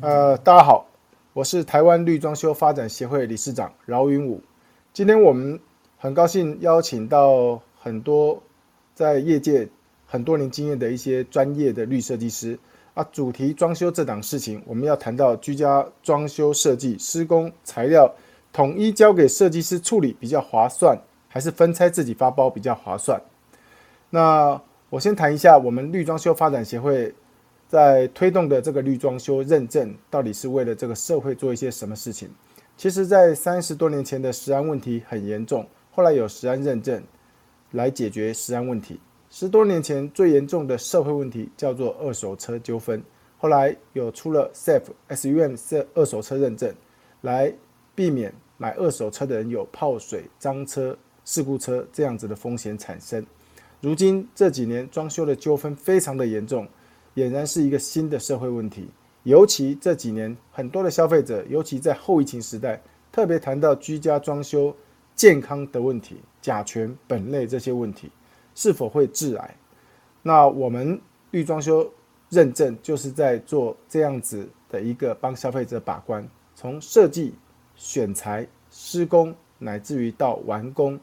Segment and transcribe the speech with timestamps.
[0.00, 0.86] 呃，大家好，
[1.32, 4.40] 我是台湾绿装修发展协会理事长饶云武。
[4.92, 5.58] 今天我们
[5.96, 8.40] 很高兴邀请到很多
[8.94, 9.68] 在业界
[10.06, 12.56] 很多年经验的一些专业的绿设计师
[12.94, 13.04] 啊。
[13.10, 18.14] 主题装修这档事情，我们要谈到居家装修设计施工材料
[18.52, 20.96] 统一交给设计师处理比较划算，
[21.28, 23.20] 还是分拆自己发包比较划算？
[24.10, 24.60] 那
[24.90, 27.12] 我先谈一下我们绿装修发展协会。
[27.68, 32.30] 在推动的这个绿装修认证，到底是为了这个社会做一些什么事情？
[32.78, 37.02] 其实，在三十多年前的食安问题很严重，后来有食安认证
[37.72, 38.98] 来解决食安问题。
[39.28, 43.02] 十多年前最严重的社会问题叫做二手车纠纷，
[43.36, 46.74] 后来有出了 SAFE SUM 二二手车认证，
[47.20, 47.52] 来
[47.94, 50.96] 避免买二手车的人有泡水、脏车、
[51.26, 53.26] 事故车这样子的风险产生。
[53.82, 56.66] 如今这几年装修的纠纷非常的严重。
[57.18, 58.88] 俨然是一个新的社会问题，
[59.24, 64.74] 尤其这几年，很多的消费者，尤其在后疫情时代，特别谈到居家装修
[65.16, 68.08] 健康的问题，甲醛、苯类这些问题
[68.54, 69.56] 是否会致癌？
[70.22, 71.00] 那我们
[71.32, 71.90] 绿装修
[72.28, 77.34] 认证就是在做这样子的一个帮消费者把关，从设计、
[77.74, 80.98] 选材、施工，乃至于到完工，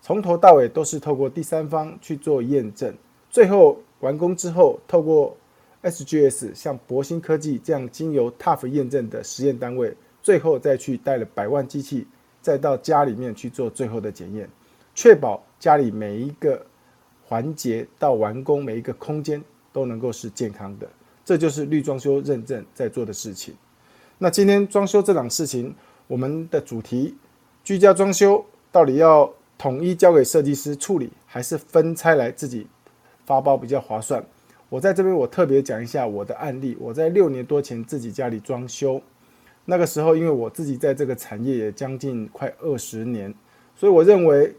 [0.00, 2.94] 从头到尾都是透过第三方去做验证，
[3.28, 5.36] 最后完工之后，透过
[5.82, 12.06] SGS 像博兴科技这样经由 TUF 验证的实验单位，最后再去带了百万机器，
[12.42, 14.48] 再到家里面去做最后的检验，
[14.94, 16.64] 确保家里每一个
[17.24, 20.88] 环节到完工每一个空间都能够是健康的。
[21.24, 23.54] 这就是绿装修认证在做的事情。
[24.18, 25.74] 那今天装修这档事情，
[26.06, 27.14] 我们的主题
[27.62, 32.66] 居家装修到底要统一交给设计师处理，还是分拆来自己
[33.26, 34.24] 发包比较划算？
[34.70, 36.76] 我在这边，我特别讲一下我的案例。
[36.78, 39.00] 我在六年多前自己家里装修，
[39.64, 43.32] 那个时候因为我自己在这个产业也将近快二十年，
[43.74, 44.54] 所以我认为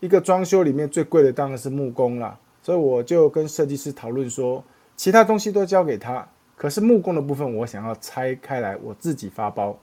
[0.00, 2.36] 一个装修里面最贵的当然是木工了。
[2.60, 4.64] 所以我就跟设计师讨论说，
[4.96, 9.78] 其他东西都交给他，可是木工的部分我想要拆开来我自己发包。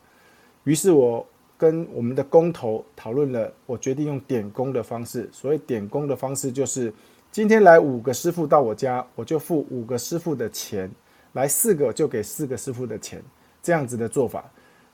[0.65, 1.25] 于是我
[1.57, 5.29] 跟我们的工头讨论了，我决定用点工的方式。
[5.31, 6.93] 所谓点工的方式就是。
[7.31, 10.89] 今天来五个师傅到我家，我就付五个师傅的钱；
[11.33, 13.21] 来四个就给四个师傅的钱，
[13.61, 14.43] 这样子的做法。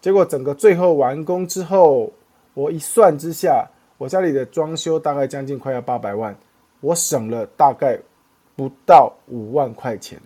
[0.02, 2.12] 结果整个最后完工之后，
[2.54, 3.66] 我一算之下，
[3.98, 6.38] 我家里的装修大概将近快要八百万，
[6.82, 7.98] 我省了大概
[8.54, 10.20] 不到五万块钱。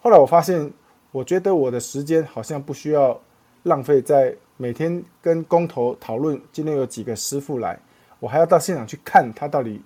[0.00, 0.68] 后来我发现，
[1.12, 3.18] 我觉得我的时间好像不需要
[3.62, 7.78] 浪费在每天跟工头讨论今天有几个师傅来，
[8.18, 9.80] 我还要到现场去看他到底。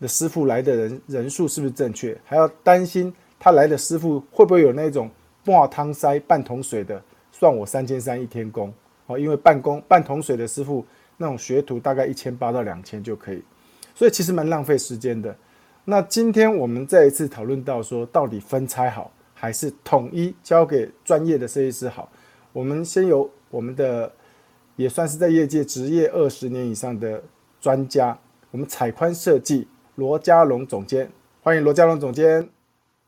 [0.00, 2.16] 的师傅来的人人数是不是正确？
[2.24, 5.10] 还要担心他来的师傅会不会有那种
[5.44, 7.02] 半汤塞半桶水的，
[7.32, 8.72] 算我三千三一天工
[9.06, 10.84] 哦，因为半工半桶水的师傅
[11.16, 13.42] 那种学徒大概一千八到两千就可以，
[13.94, 15.34] 所以其实蛮浪费时间的。
[15.84, 22.10] 那今天我们再一次讨论到说，到底分拆好还是统一交给专业的设计师好？
[22.52, 24.12] 我们先由我们的
[24.74, 27.22] 也算是在业界职业二十年以上的
[27.60, 28.18] 专家，
[28.50, 29.68] 我们彩宽设计。
[29.96, 31.10] 罗家龙总监，
[31.42, 32.50] 欢迎罗家龙总监。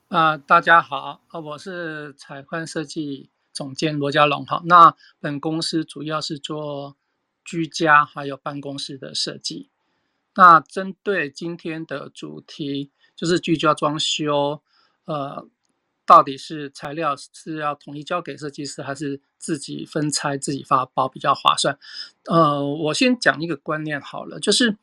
[0.08, 4.46] 啊，大家好，啊，我是彩宽设计总监罗家龙。
[4.46, 6.96] 好，那本公司主要是做
[7.44, 9.68] 居家还有办公室的设计。
[10.34, 14.62] 那针对今天的主题，就是居家装修，
[15.04, 15.46] 呃，
[16.06, 21.78] 到底是材料是要统一交给设计师，还是自己分拆自己发包比较划算？
[22.24, 24.78] 呃，我先讲一个观念好了，就是。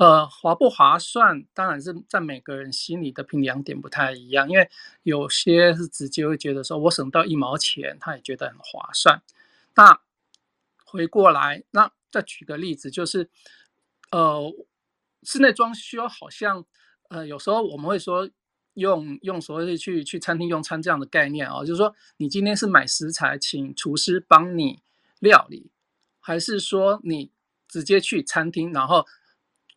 [0.00, 4.48] 呃，划不划算，当然是在每个人心里的评量点不太一样。
[4.48, 4.66] 因为
[5.02, 9.20] 有些是直接会觉得说，我省到一毛钱，他也觉得很划算。
[9.74, 10.00] 那
[10.86, 13.28] 回过来，那再举个例子，就是
[14.10, 14.50] 呃，
[15.22, 16.64] 室内装修好像
[17.10, 18.30] 呃，有时候我们会说
[18.72, 24.80] 用用所谓去去餐厅用餐这样的概念哦，就是说你今天是买食材，请厨师帮你
[25.18, 25.70] 料理，
[26.20, 27.30] 还是说你
[27.68, 29.06] 直接去餐厅，然后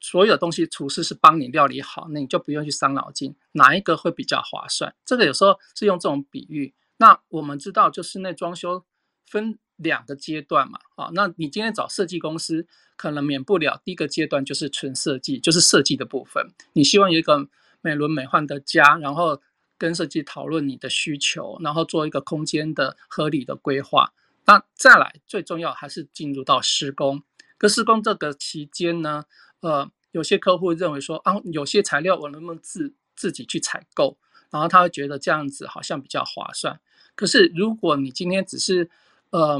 [0.04, 4.94] 所有东西厨师是帮你料理好，那你就不用去伤脑筋，哪一个会比较划算？
[5.06, 6.74] 这个有时候是用这种比喻。
[6.98, 8.84] 那我们知道，就室内装修
[9.26, 12.68] 分两个阶段嘛，啊，那你今天找设计公司，
[12.98, 16.52] 可能免不了第一个阶段就是纯设计，就是设计的部分。
[16.74, 17.48] 你希望有一个
[17.80, 19.42] 美轮美奂的家，然后
[19.78, 24.12] 跟设计讨论你的需求，然后做一个空间的合理的规划。
[24.46, 27.24] 那再来，最重要还是进入到施工。
[27.58, 29.24] 可施工这个期间呢？
[29.64, 34.18] 呃，有些客户认为说啊，有些材料我能不能自自己去采购，
[34.52, 36.80] 然后他会觉得这样子好像比较划算。
[37.16, 38.90] 可是如果你今天只是
[39.30, 39.58] 呃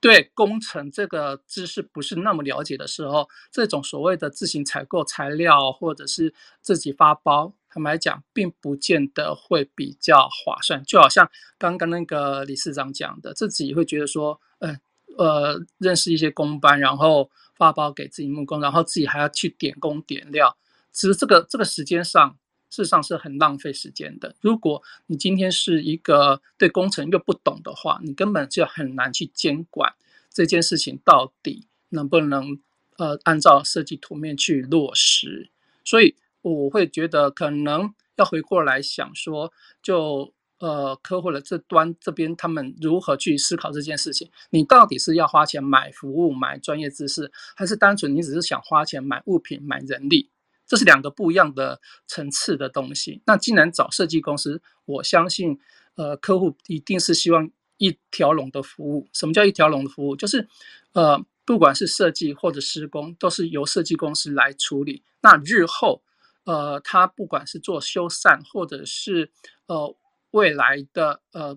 [0.00, 10.84] 对工程这个知识不是那么了解的时候，这种所谓的自行采购材料或者是自己发包，坦白讲，并不见得会比较划算。
[10.84, 11.28] 就好像
[11.58, 14.76] 刚刚那个理事长讲的，自己会觉得说，呃
[15.18, 17.30] 呃，认识一些工班，然后
[17.62, 20.56] 发包给自己木工，然后自己还要去点工点料，
[20.90, 22.36] 其实这个这个时间上。
[22.74, 24.34] 事实上是很浪费时间的。
[24.40, 29.92] 如果你今天是一个对工程又不懂的话，你根本就很难去监管
[30.30, 32.58] 这件事情到底能不能
[32.96, 35.50] 呃按照设计图面去落实。
[35.84, 40.32] 所以我会觉得可能要回过来想说，就
[40.62, 44.30] 呃客户的这端这边他们如何去思考这件事情？
[44.50, 50.30] 你到底是要花钱买服务、买专业知识，还是单纯你只是想花钱买物品、买人力？
[50.64, 53.20] 这是两个不一样的层次的东西。
[53.26, 55.58] 那既然找设计公司，我相信，
[55.96, 59.08] 呃，客户一定是希望一条龙的服务。
[59.12, 60.14] 什么叫一条龙的服务？
[60.14, 60.48] 就是，
[60.92, 65.02] 呃，不管是设计或者施工，都是由设计公司来处理。
[65.20, 66.02] 那日后，
[66.44, 69.30] 呃，他不管是做修缮，或者是
[69.66, 69.94] 呃
[70.32, 71.56] 未来的呃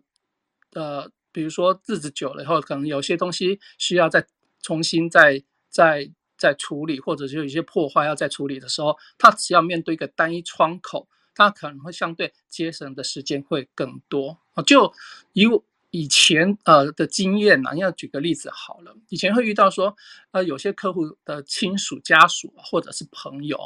[0.73, 4.25] 呃，比如说日子久了以后，可能有些东西需要再
[4.61, 6.11] 重新再再。
[6.37, 14.61] 再处理或者是有一些破坏要再处理的时候，它只要面对一个单一窗口，它可能会相对节省的时间会更多啊。
[14.61, 14.93] 就
[15.31, 15.45] 以
[15.91, 19.95] 以前呃的经验呢，要举个例子好了，以前会遇到说，
[20.31, 23.57] 呃，有些客户的亲属家属或者是朋友，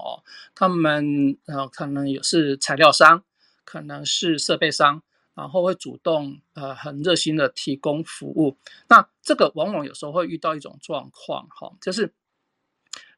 [0.53, 3.23] 他们呃可能也是材料商，
[3.69, 5.03] 可能是设备商，
[5.35, 8.57] 然后会主动呃很热心的提供服务。
[8.87, 12.13] 那这个往往有时候会遇到一种状况哈，就是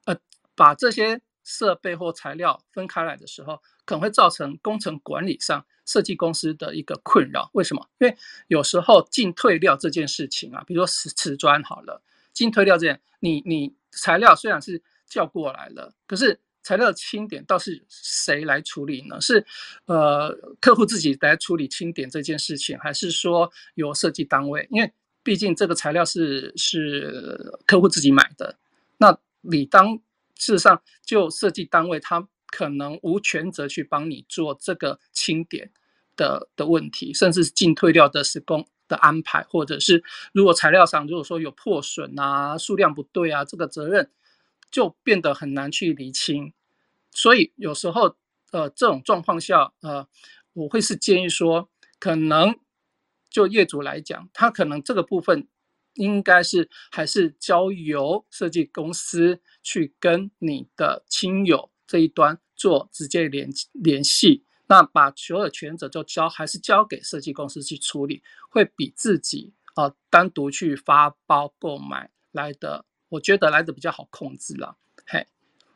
[0.05, 0.17] 呃。
[0.53, 3.55] 把这些设备或材料分开来的时候，
[3.85, 7.49] 可能会造成工程管理上设计公司的一个困扰。
[7.53, 7.89] 为什么？
[7.99, 8.15] 因为
[8.47, 12.03] 有时候进退料这件事情啊，比如说瓷瓷砖好了，
[12.33, 19.19] 进退料这件，你你材料虽然是叫过来了，可是材料清点倒是谁来处理呢？
[19.19, 19.45] 是
[19.85, 24.67] 呃客户自己来处理清点这件事情，还是说由设计单位？
[24.69, 24.91] 因为
[25.23, 28.57] 毕竟这个材料是是客户自己买的，
[28.97, 29.95] 那你当
[30.37, 35.71] 事实上，就设计单位，他可能无权责去帮你做这个清点
[36.15, 40.03] 的的问题，甚至是进退料的施工的安排，或者是
[40.33, 44.09] 如果材料上如果说有破损啊、数量不对啊，这个责任
[44.71, 46.53] 就变得很难去厘清。
[47.11, 48.15] 所以有时候，
[48.51, 50.07] 呃，这种状况下，呃，
[50.53, 51.69] 我会是建议说，
[51.99, 52.57] 可能
[53.29, 55.47] 就业主来讲，他可能这个部分。
[55.95, 74.73] 应该是还是交由设计公司去跟你的亲友这一端做直接联联系，那把所有权责就交还是交给设计公司去处理，会比自己啊单独去发包购买来的，我觉得来的比较好控制了。
[75.05, 75.21] 嘿，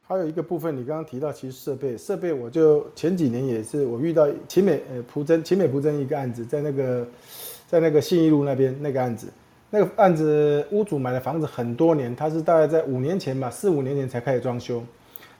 [0.01, 7.05] 还有一个部分，你刚刚提到其实设备设备，我就前几年也是我遇到秦美呃蒲真秦美蒲真一个案子，在那个
[7.67, 9.27] 在那个信义路那边那个案子。
[9.69, 14.81] 那个案子，屋主买的房子很多年，他是大概在五年前吧，四五年前才开始装修。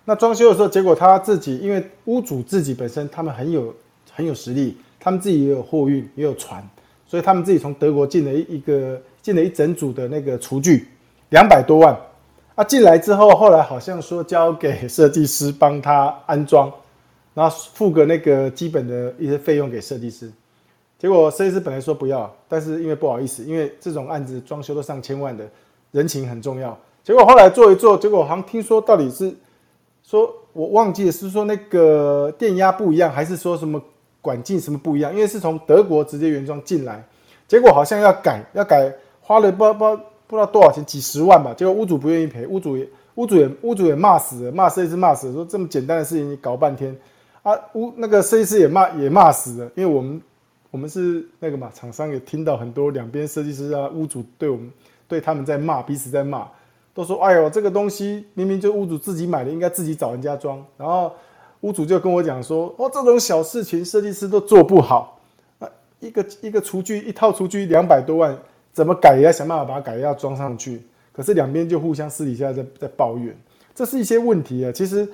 [0.04, 3.74] 那装修的时候，结果他自己，因为屋主自己本身他们很有
[4.12, 6.62] 很有实力，他们自己也有货运，也有船，
[7.08, 10.88] 所以他们自己从德国进了一一个进了一整组的那个厨具，
[11.30, 11.98] 两百多万。
[12.56, 16.72] 啊，进来之后，后来好像说交给设计师帮他安装，
[17.34, 20.32] 然后付个那个基本的一些费用给设计师。
[20.98, 25.46] 结果设计师本来说不要，但是因为不好意思，因为这种案子装修都上千万的，
[25.92, 26.78] 人情很重要。
[27.04, 29.36] 结果后来做一做，结果好像听说到底是
[30.02, 33.82] 说我忘记了是说那个电压不一样，还是说什么
[34.22, 35.14] 管径什么不一样？
[35.14, 37.06] 因为是从德国直接原装进来，
[37.50, 38.90] 结果好像要改，要改，
[39.20, 41.54] 花了不不不知道多少钱，几十万吧。
[41.54, 46.96] 结果屋主不愿意赔，屋主也屋主也屋主也骂死了，骂设计师骂死了，说这么简单的事情你搞半天
[47.44, 47.54] 啊！
[47.74, 50.22] 屋那个设计师也骂也骂死了，因为我们。
[50.72, 54.70] 我们是那个嘛，厂商也听到很多两边设计师啊、屋主对我们
[55.08, 56.46] 对他们在骂，彼此在骂，
[56.94, 61.14] 都说：“哎呦，这个东西明明就屋主自己买的，应该自己找人家装。”然后
[61.62, 65.18] 屋主就跟我讲说：“哦，这种小事情设计师都做不好，
[65.60, 65.70] 啊，
[66.02, 68.38] 一个一个厨具一套厨具两百多万，
[68.76, 70.84] 怎么改也要想办法把它改要装上去。”
[71.16, 73.34] 可是两边就互相私底下在在抱怨，
[73.74, 74.72] 这是一些问题啊。
[74.74, 75.08] 其实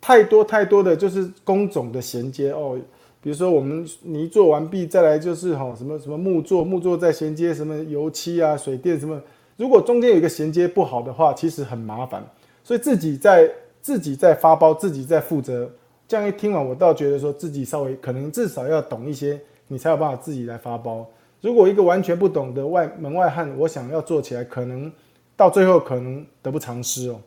[0.00, 2.78] 太多太多的就是工种的衔接哦。
[3.20, 9.20] 比如说，我们泥做完毕，再来就是哈什么什么木做，木做再衔接什么油漆啊、水电什么。
[9.58, 12.24] 如果中间有一个衔接不好的话，其实很麻烦。
[12.64, 13.50] 所以自己在
[13.82, 15.70] 自己在发包，自己在负责。
[16.08, 19.38] 这样一听完，我倒觉得说自己稍微可能至少要懂一些
[19.68, 21.06] 你才有办法自己来发包。
[21.46, 24.90] 如果一个完全不懂的外门外汉，我想要做起来，可能
[25.36, 27.20] 到最后可能得不偿失哦。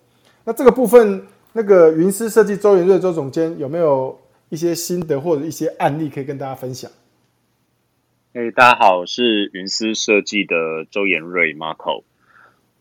[0.43, 6.91] 那这个部分，那个云思设计周延瑞周总监有没有一些心得或者一些案例可以跟大家分享？
[8.33, 12.03] 哎，大家好，我是云思设计的周延瑞 Marco。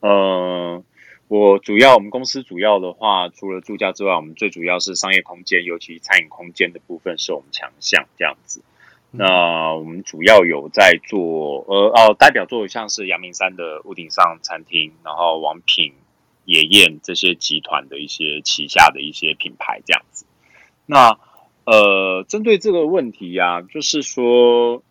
[0.01, 0.83] 呃，
[1.29, 8.61] 我主要我们公司主要的话，除了住家之外，我们最主要是商业空间，尤其餐饮空间的部分是我们强项，这样子。
[9.11, 15.95] 那我们主要有在做，呃哦，代表作像是阳明山的屋顶上餐厅，然后王品、
[16.45, 20.27] 野宴这些集团的一些旗下的一些品牌这样子。
[20.85, 21.19] 那
[21.65, 24.83] 呃，针对这个问题呀，就是说，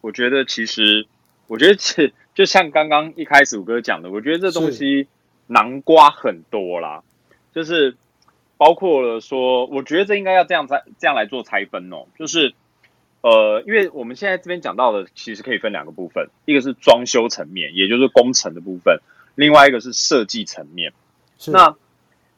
[0.00, 1.06] 我觉得其实，
[1.46, 5.06] 我觉得是就像刚刚一开始五哥讲的，我觉得这东西
[5.48, 7.02] 南瓜很多啦，
[7.54, 7.94] 就是
[8.56, 12.54] 包括了说，我觉得这应该要这样拆这样来做拆分哦，就是。
[13.22, 19.00] 呃，因为我们现在这边讲到的，其实可以分两个部分，一个是装修层面，也就是工程的部分；，
[19.34, 20.92] 另外一个是设计层面。
[21.46, 21.74] 那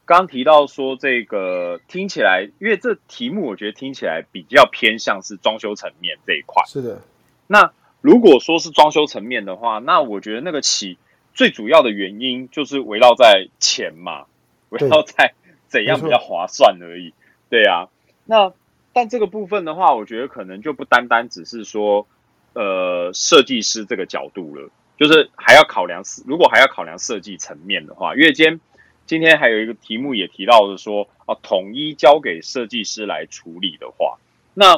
[0.07, 6.65] 刚提到说这个听起来，因为这题目我觉得听起来比较偏向是装修层面这一块。
[6.67, 7.03] 是的。
[7.47, 10.97] 那如果说是装修层面的话，那我觉得那个起
[11.35, 14.25] 最主要的原因就是围绕在钱嘛，
[14.71, 15.35] 围绕在
[15.67, 17.13] 怎样比较划算而已。
[17.51, 17.89] 对啊，
[18.25, 18.55] 那。
[18.93, 22.07] 但这个部分的话，我觉得可能就不单单只是说，
[22.55, 28.61] 呃，设计师这个角度了，就是还要考量，如果还要考量设计层面的话，因为今天
[29.07, 34.19] 今天还有一个题目也提到的说，啊，统一交给设计师来处理的话，
[34.55, 34.77] 那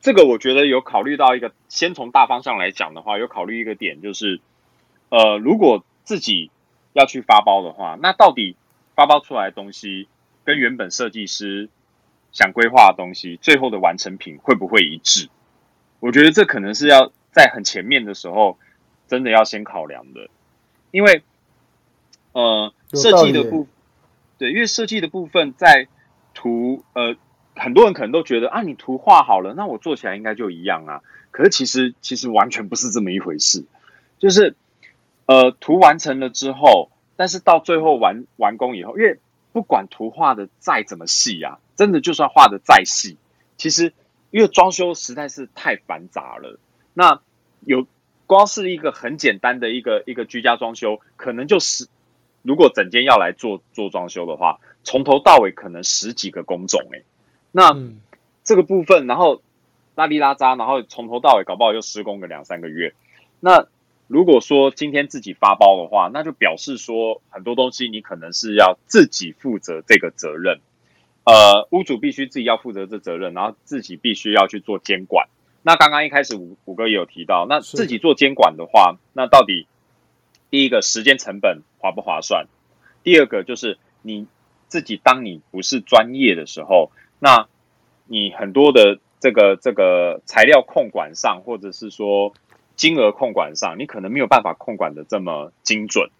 [0.00, 4.40] 这个我觉得有考虑到一个，先从大方向来讲的话，有考虑一个点就是，
[5.10, 6.50] 呃，如果自己
[6.94, 8.56] 要去发包的话，那到底
[8.96, 10.08] 发包出来的东西
[10.42, 11.68] 跟原本设计师。
[12.34, 15.30] 想规划的东西，最后的完成品会不会一致？
[16.00, 18.58] 我觉得这可能是要在很前面的时候，
[19.06, 20.28] 真的要先考量的，
[20.90, 21.22] 因为，
[22.32, 23.68] 呃，设计的部，
[24.36, 25.86] 对，因为设计的部分在
[26.34, 27.16] 图，呃，
[27.54, 31.02] 很多人可能都觉得啊，你图画好了，那我做起来应该就一样啊。
[31.30, 33.64] 可是其实其实完全不是这么一回事，
[34.18, 34.56] 就是，
[35.26, 39.20] 呃，图完成了之后，但是到最后完完工以后，因为
[39.52, 41.60] 不管图画的再怎么细呀。
[41.76, 43.16] 真的，就算画的再细，
[43.56, 43.92] 其实
[44.30, 46.58] 因为装修实在是太繁杂了。
[46.92, 47.20] 那
[47.60, 47.86] 有
[48.26, 51.88] 光是一个很简单的一个一个居家装修，可能就是
[52.42, 57.02] 如果整间要来做做装修的话，从头到尾可能十几个工种哎。
[57.50, 57.76] 那
[58.44, 59.42] 这个部分，然后
[59.94, 62.94] 拉里拉扎，然后从头到尾搞不好又施工个两三个月。
[63.40, 63.66] 那
[64.06, 70.60] 如果说今天自己发包的话，那就表示说很多东西你可能是要自己负责这个责任。
[71.24, 75.28] 呃，屋主必须自己要负责这责任，然后自己必须要去做监管。
[75.62, 79.66] 那刚刚一开始五五哥也有提到，那自己做监管的话，那到底
[80.50, 82.46] 第一个时间成本划不划算？
[83.02, 84.26] 第二个就是你
[84.68, 87.48] 自己当你不是专业的时候，那
[88.06, 92.34] 你很多的这个这个材料控管上，或者是说
[92.76, 96.10] 金额控管上，你可能没有办法控管的这么精准。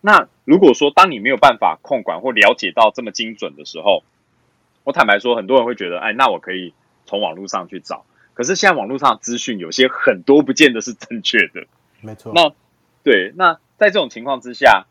[0.00, 4.04] 那如果说当你没有办法控管或了解到这么精准的时候，
[4.84, 6.74] 我坦白说，很多人会觉得，哎，那我可以
[7.06, 8.04] 从网络上去找。
[8.34, 11.66] 可是现在网络上资讯有些很多不见得是正确的。
[12.00, 12.32] 没错。
[12.34, 12.52] 那
[13.04, 14.86] 对，那在这种情况之下，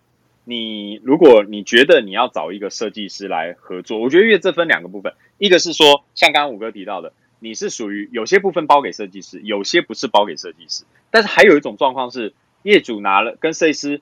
[0.45, 10.83] 你如果你觉得你要找一个设计师来合作，我觉得因为这分两个部分，一个是说像刚刚五哥提到的，你是属于有些部分包给设计师，有些不是包给设计师。
[11.10, 12.33] 但是还有一种状况是，
[12.63, 14.01] 业主拿了跟设计师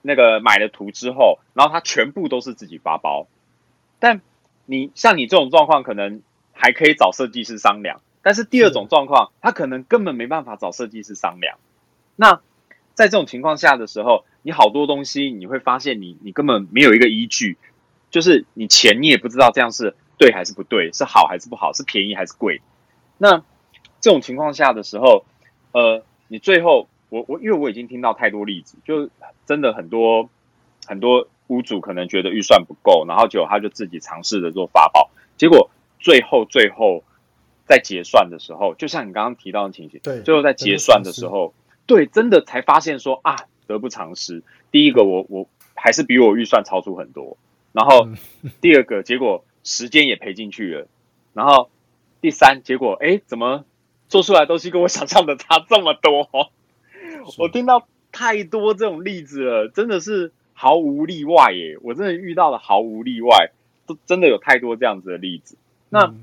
[0.00, 3.26] 那个买了图之后，然后他全部都是自己发包，
[3.98, 4.22] 但。
[4.66, 11.58] 你像你这种状况，可能还可以找设计师商量，但是第二种状况，他可能根本没办法找设计师商量。
[12.16, 12.40] 那
[12.94, 17.56] 在这种情况下的时候，你好多东西你会发现，你你根本没有一个依据，
[18.10, 22.60] 就是你钱你也不知道这样是对还是不对，是好还是不好，是便宜还是贵。
[23.18, 23.44] 那
[24.00, 25.24] 这种情况下的时候，
[25.72, 29.10] 呃，你最后我我因为我已经听到太多例子，就
[29.46, 30.28] 真的很多
[30.86, 31.28] 很多。
[31.48, 37.04] 屋主可能觉得预算不够，然后就他就自己尝试着做法宝，结果最后最后
[37.66, 41.54] 在结算的时候，就像你刚刚提到的情形，对，最后在结算的时候，
[41.86, 43.36] 对，真的才发现说啊，
[43.66, 44.42] 得不偿失。
[44.70, 47.36] 第一个，我我还是比我预算超出很多，
[47.72, 48.08] 然后
[48.60, 50.88] 第二个结果时间也赔进去了，
[51.32, 51.70] 然后
[52.20, 53.64] 第三结果，哎，怎么
[54.08, 56.50] 做出来东西跟我想象的差这么多？
[57.38, 60.32] 我听到太多这种例子了，真的是。
[60.58, 63.50] 毫无例外耶，我真的遇到了毫无例外，
[63.86, 65.58] 都真的有太多这样子的例子。
[65.90, 66.14] 那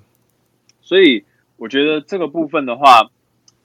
[0.81, 1.23] 所以
[1.55, 3.11] 我觉得这个部分的话，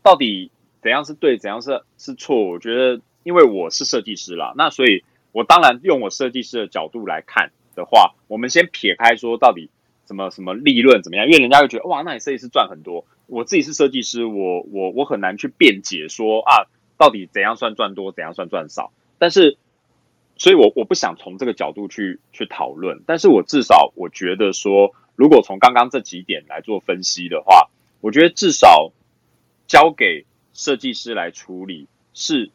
[0.02, 0.50] 到底
[0.82, 2.44] 怎样是对，怎样是是错？
[2.44, 9.70] 我觉得，因为我是设计师啦，那所以我当然用我设计师的角度来看的话，我们先撇开说到底
[10.06, 13.06] 什么什么利润怎么样，因为人家会觉得哇，那你设计师赚很多。
[13.26, 18.92] 我自己是设计师，我我我很难去辩解说啊，到底怎样算赚多，怎样算赚少。
[19.18, 19.58] 但是，
[20.38, 23.02] 所以我我不想从这个角度去去讨论。
[23.06, 27.68] 但是我至少我觉得说，如果从刚刚这几点来做分析的话，
[28.00, 28.92] 我觉得至少
[29.66, 32.50] 交给设计师来处理是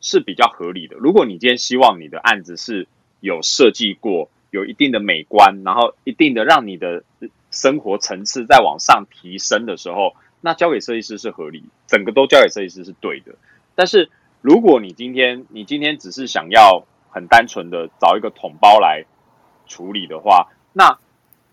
[0.00, 0.96] 是比较合理的。
[0.96, 2.86] 如果你今天希望你的案子是
[3.20, 7.04] 有设计过，有一定的美观，然后一定的让你的。
[7.50, 13.36] 生活层次再往上提升的时候，那交给设计师是合理，整个都交给设计师是对的。
[13.74, 14.10] 但是
[14.42, 16.86] 如果你今天你今天只是想要
[17.18, 19.04] 很单纯的找一个统包来
[19.66, 20.98] 处理的话，那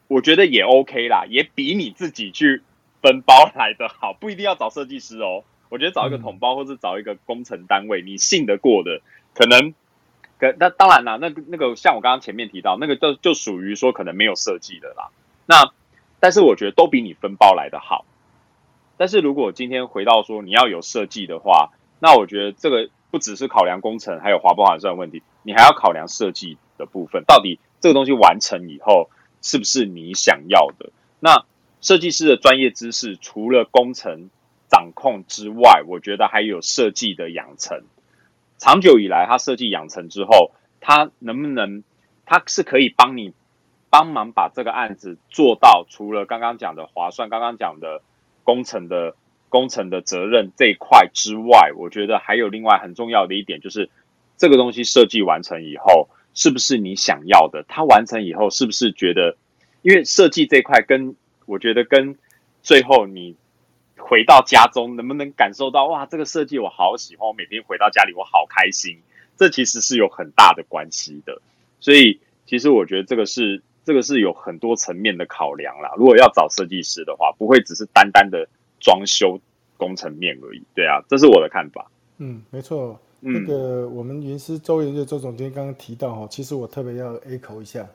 [0.08, 2.62] 我觉得也 OK 啦，也比你自己去
[3.02, 4.14] 分包来的好。
[4.14, 9.02] 不一定要找设计师哦，我觉得找一个统包或是找一个工程单位，你信得过的，
[9.34, 9.74] 可能，
[10.40, 15.10] 可那当然啦，那那个像我刚刚前面提到那个，就就属于说可能没有设计的啦，
[15.46, 15.72] 那。
[16.18, 18.04] 但是我觉得都比你分包来的好。
[18.98, 29.10] 但是如果今天回到说你要有设计的话，那我觉得这个不只是考量工程，还有划不划算问题，你还要考量设计的部分，到底这个东西完成以后
[29.42, 30.92] 是不是你想要的？
[31.22, 31.46] 那
[31.80, 34.30] 设计师的专业知识除了工程
[34.68, 37.84] 掌控之外，我觉得还有设计的养成。
[38.58, 41.84] 长久以来，他设计养成之后，他能不能，
[42.26, 43.34] 他是可以帮你。
[43.88, 48.02] 帮忙把这个案子做到，除了刚刚讲的划算，刚刚讲的
[48.44, 49.16] 工程的
[49.48, 53.90] 工程的责任这一块之外，我觉得还有另外很重要的一点，就是
[54.38, 57.64] 这个东西设计完成以后，是不是你想要的？
[57.68, 59.38] 它完成以后，是不是觉得？
[59.82, 61.16] 因为设计这块跟
[61.46, 62.18] 我觉得跟
[62.64, 63.36] 最后你
[63.98, 69.00] 回到家中能不能感受到哇，这个设计我好喜欢，我每天回到家里我好开心，
[69.38, 71.42] 这其实是有很大的关系的。
[71.80, 73.62] 所以其实我觉得这个是。
[73.86, 75.94] 这个是有很多层面的考量啦。
[75.96, 79.40] 如果要找设计师的话，不会只是单单的装修
[79.78, 80.64] 工程面而已。
[80.74, 81.86] 对啊，这是我的看法。
[82.18, 83.00] 嗯，没错。
[83.28, 87.88] 那个我们云师周研究周总监刚刚提到哈，其实我特别要 A 口一下。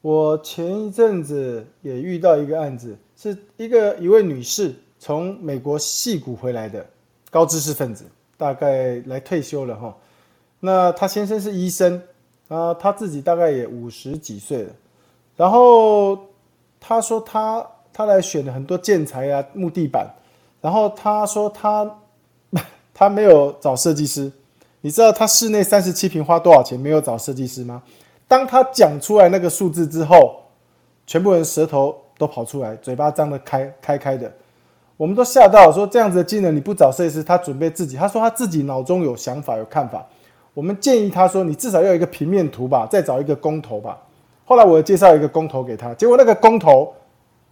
[0.00, 6.86] 我前一阵子也遇到一个案子，是一个一位女士从美国戏谷回来的
[7.30, 8.04] 高知识分子，
[8.36, 9.96] 大概来退休了哈。
[10.60, 12.00] 那她先生是医生
[12.48, 14.72] 啊，她自己大概也五十几岁了。
[15.34, 16.18] 然后
[16.78, 20.06] 他说他他来选了很多建材啊木地板，
[20.60, 21.98] 然后他说他
[22.92, 24.30] 他 没有找设计师，
[24.82, 26.78] 你知道他室内三十七平花多少钱？
[26.78, 27.82] 没有找设计师吗？
[28.26, 30.42] 当他讲出来那个数字之后，
[31.06, 34.32] 全部人舌头都跑出来，嘴巴张得开开开的，
[34.96, 40.04] 我们都吓到，说这样子的技能你不找设计师，他准备自己，他说他自己脑中有想法有看法，
[40.52, 43.96] 我们建议他说你至少要一个平面图吧，再找一个工头吧。
[44.44, 46.92] 后来我介绍一个工头给他，结果那个工头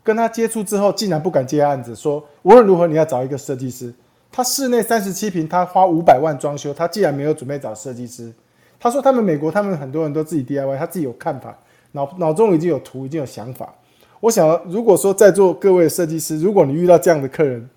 [0.02, 3.94] 跟他接触之后，竟然不敢接案子，说无论如何你要找一个设计师。
[4.32, 8.32] 他室内三十七平，他花五百万装修，他既然没有准备找设计师，
[8.78, 11.56] 他说他们美国他们很多人都自己 DIY，他自己有看法，
[11.92, 13.74] 脑脑中已经有图，已经有想法。
[14.20, 17.68] 我想，如果说在座各位设计师，如果你遇到这样的客人，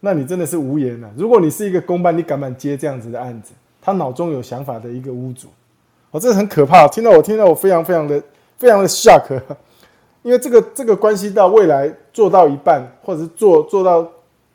[0.00, 1.10] 那你真的是无言了。
[1.16, 3.52] 如果你是一个公办，你敢不敢接这样子的案子？
[3.80, 5.48] 他脑中有想法的一个屋主，
[6.10, 6.86] 哦，这很可怕。
[6.88, 8.22] 听到我听到我非常非常的。
[8.56, 9.24] 非常的 shock，
[10.22, 14.08] 因为这个这个关系到未来做到一半，或者是做做到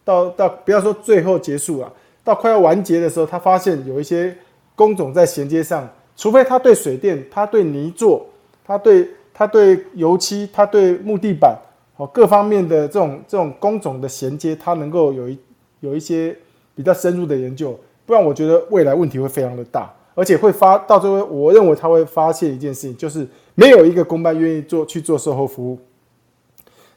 [0.10, 1.94] 到到不要说最后结束了，
[2.24, 4.36] 到快要完结的时候，他发现有一些
[4.76, 8.26] 工种在衔接上，除非他对水电、他对泥做、
[8.66, 11.56] 他对他对油漆、他对木地板
[11.98, 15.38] 哦各方面的这种这种工种的衔接，他能够有一
[15.82, 16.36] 有一些
[16.74, 19.94] 比较深入的研究，不然我觉得未来问题会非常的大。
[20.16, 25.80] 而且会发到最后，我认为他会发现一件事情，就是没有一个公办愿意做去做售后服务。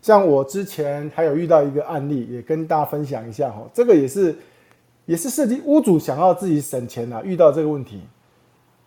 [0.03, 3.63] 像我之前还有遇到一个案例，也跟大家分享一下哈。
[3.73, 4.37] 这个也是
[5.07, 8.03] 也是涉及屋主想要自己省钱呐，遇到这个问题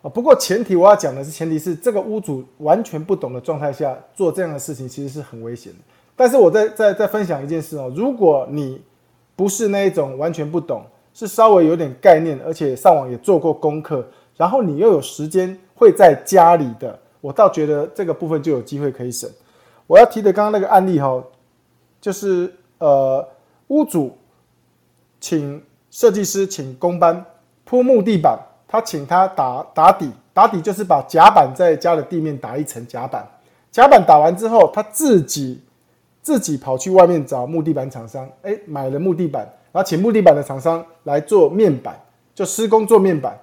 [0.02, 0.10] 啊。
[0.10, 5.78] 不过前提我要讲的是，前提是这个屋主完全不懂的状态下做这样的事情，其实是很危险的。
[6.14, 8.80] 但是我在在在分享一件事哦，如果你
[9.34, 14.06] 不是那一种完全不懂，是稍微有点概念，而且上网也做过功课。
[14.36, 19.30] 然后你又有时间会在家里的，我倒觉得这个部分就有机会可以省。
[19.86, 21.22] 我要提的刚刚那个案例哈，
[22.00, 23.26] 就是呃
[23.68, 24.16] 屋主
[25.20, 27.24] 请设计师请工班
[27.64, 33.26] 铺木地板，他请他打打底，打底就是把甲板在家的地面打一层甲板，
[33.70, 35.60] 甲板打完之后，他自己
[36.22, 39.48] 自己跑去外面找木地板厂商，哎买了木地板。
[39.72, 41.94] 然后请木地板的厂商来做面板，
[42.34, 43.38] 就施工做面板。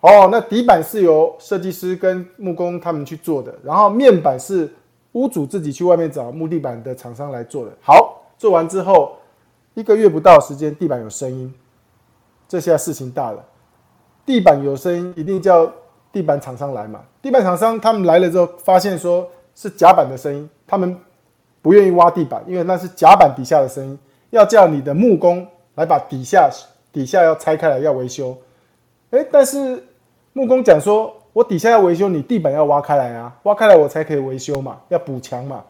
[0.00, 4.72] 哦，那底板是由设计师跟木工他们去做的，然后面板是
[5.12, 7.72] 屋主自己去外面找木地板的厂商来做的。
[7.80, 9.16] 好，做完之后
[9.74, 11.52] 一个月不到时间，地板有声音，
[12.48, 13.44] 这下事情大了。
[14.24, 15.70] 地板有声音，一定叫
[16.12, 17.00] 地板厂商来嘛。
[17.20, 20.96] 地板厂商他们来了之后，发现说是甲板的声音，他们
[21.60, 23.98] 不愿意挖地板，因为那是甲板底下的声音，
[24.30, 26.50] 要叫你的木工来把底下
[26.92, 28.36] 底下要拆开来要维修。
[29.10, 29.84] 诶，但是。
[30.34, 35.62] 木工讲说：“我底下要维修，你地板要挖开来啊，挖开来我才可以维修嘛，要补墙嘛。”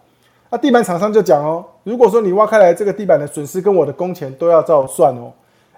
[0.50, 5.32] 那地板厂商就讲哦：“如果说你挖开来，这个地板的损失跟我的工钱都要照算哦。”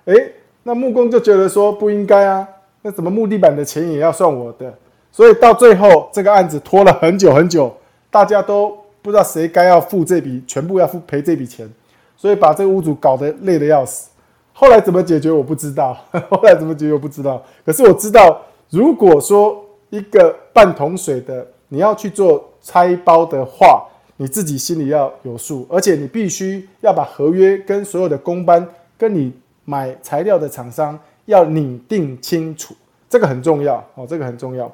[0.06, 2.48] 诶，那木工就觉得说不应该啊，
[2.82, 4.72] 那怎么木地板的钱也要算我的？
[5.12, 7.72] 所以到最后这个案子拖了很久很久，
[8.10, 11.70] 大家都不知道谁该要付这笔，全部要付赔这笔钱，
[12.16, 14.08] 所以把这个屋主搞得累得要死。
[14.52, 15.96] 后来怎么解决我不知道，
[16.30, 18.40] 后来怎么解决我不知道，可是我知道。
[18.70, 19.63] 如果说
[19.94, 28.66] 一个半桶水的你要去做拆包的话，你自己心里要有数，而且你必须要把合约跟所有的工班
[28.98, 29.32] 跟你
[29.64, 32.74] 买材料的厂商要拟定清楚，
[33.08, 34.68] 这个很重要哦，这个很重要。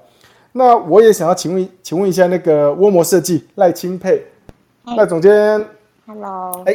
[0.53, 4.25] 那我也想要请问，请问一下那个涡膜设计赖清佩，
[4.97, 5.31] 赖总监
[6.07, 6.75] ，Hello，哎，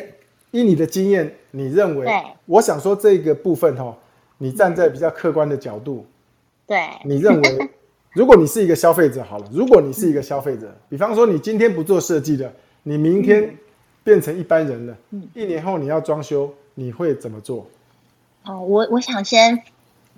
[0.51, 2.05] 以你的经验，你认为？
[2.05, 2.13] 对，
[2.45, 3.97] 我想说这个部分哈，
[4.37, 6.05] 你站在比较客观的角度。
[6.67, 7.69] 对，你认为，
[8.15, 13.57] 如果你是一个消费者，好了，如果你是一个消费者，比方说你今天不做设计的，你明天
[14.05, 17.67] 变成一般人了，嗯，一年后你要装修，你会怎么做？
[18.45, 19.61] 哦，我我想先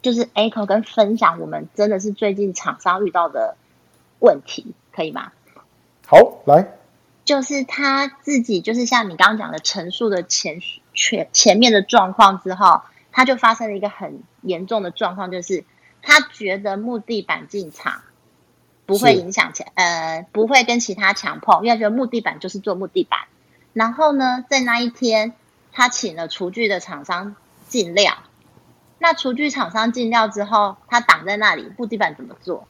[0.03, 3.55] 就是 echo 跟分享，我们真的是最近厂商遇到的
[4.19, 5.31] 问题，可以吗？
[6.05, 6.77] 好，来，
[7.25, 10.61] 就是他自己就是像你刚刚讲的陈述的前
[10.93, 12.81] 前前面的状况之后，
[13.11, 15.63] 他就发生了一个很严重的状况，就是。
[16.07, 18.01] 他觉得木地板进场
[18.85, 23.19] 不会影响墙，呃，不会跟其他强碰，因为觉得木地板就是做木地板。
[23.73, 25.33] 然后呢，在那一天，
[25.73, 27.35] 他请了厨具的厂商
[27.67, 28.19] 进料。
[28.99, 32.69] 那厨具厂商进料之后，他挡在那里，木地板怎么做？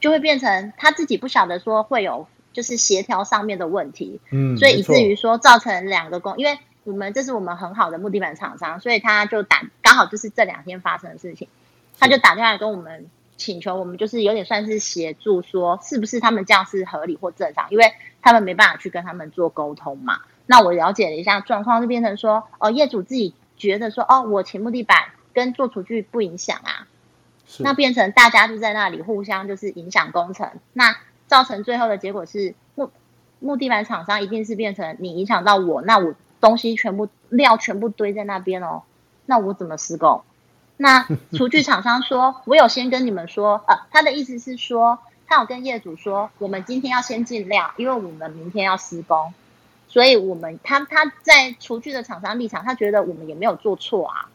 [0.00, 11.46] 就会变成他自己不晓得说会有就是协调上面的问题，嗯，所以以至于说造成两个工，因为我们这是我们很好的木地板厂商，所以他就打刚好就是这两天发生的事情。
[12.00, 20.20] 他就打电话跟我们请求，我们就是有点算是协助，说是不是他们这样是合理或正常，因为他们没办法去跟他们做沟通嘛。
[20.46, 24.96] 那我了解了一下状况，就变成说，哦，业主自己觉得说，哦，我请木地板
[25.32, 26.88] 跟做厨具不影响啊，
[27.58, 32.90] 那变成大家就在那里互相就是影响工程，那造成最后的结果是木
[33.38, 38.82] 木地板厂商一定是变成你影响到我，那我东西全部料全部堆在那边哦，
[39.26, 40.22] 那我怎么施工？
[40.82, 49.34] 那厨具厂商说：“我有先跟你们说，呃，他的意思是说，他有跟业主说，我们今天要先进料，因为我们明天要施工，
[49.88, 54.30] 所以我们他他在厨具的厂商立场，他觉得我们也没有做错啊。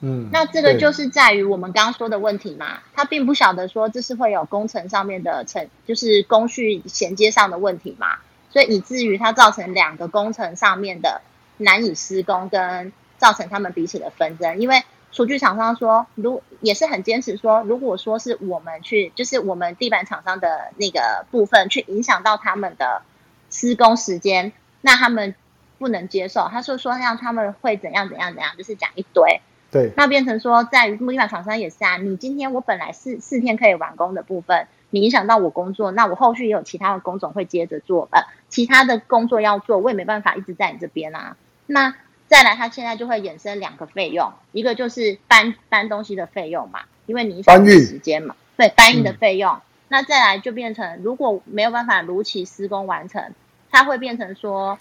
[0.00, 8.16] 嗯，那这个就是在于我们刚刚说的问题嘛，他并不晓得说这是会有工程上面的程，就是工序衔接上的问题嘛，
[8.50, 11.22] 所以以至于它造成两个工程上面的
[11.56, 23.02] 难以施工，跟造成他们彼此的纷争，因为。”厨具厂商说，如也是很坚持说，如果说是我们去，就是我们地板厂商的那个部分去影响到他们的
[23.50, 25.34] 施工时间，那他们
[25.78, 26.48] 不能接受。
[26.48, 29.40] 他说说让他们会怎样怎样怎样，就是讲一堆。
[29.70, 29.90] 对。
[29.96, 41.36] 那变成说，在于木地板厂商也是啊，你今天我本来四四天可以完工的部分，你影响到我工作，那我后续也有其他的工种会接着做，呃，其他的工作要做，我也没办法一直在你这边啊。
[41.66, 41.94] 那。
[42.30, 49.60] 再来，他现在就会衍生两个费用，一个就是搬搬东西的费用嘛，因为你搬运时间嘛，对，搬运的费用。
[49.88, 53.34] 那再来就变成，如果没有办法如期施工完成，
[53.68, 54.78] 它会变成说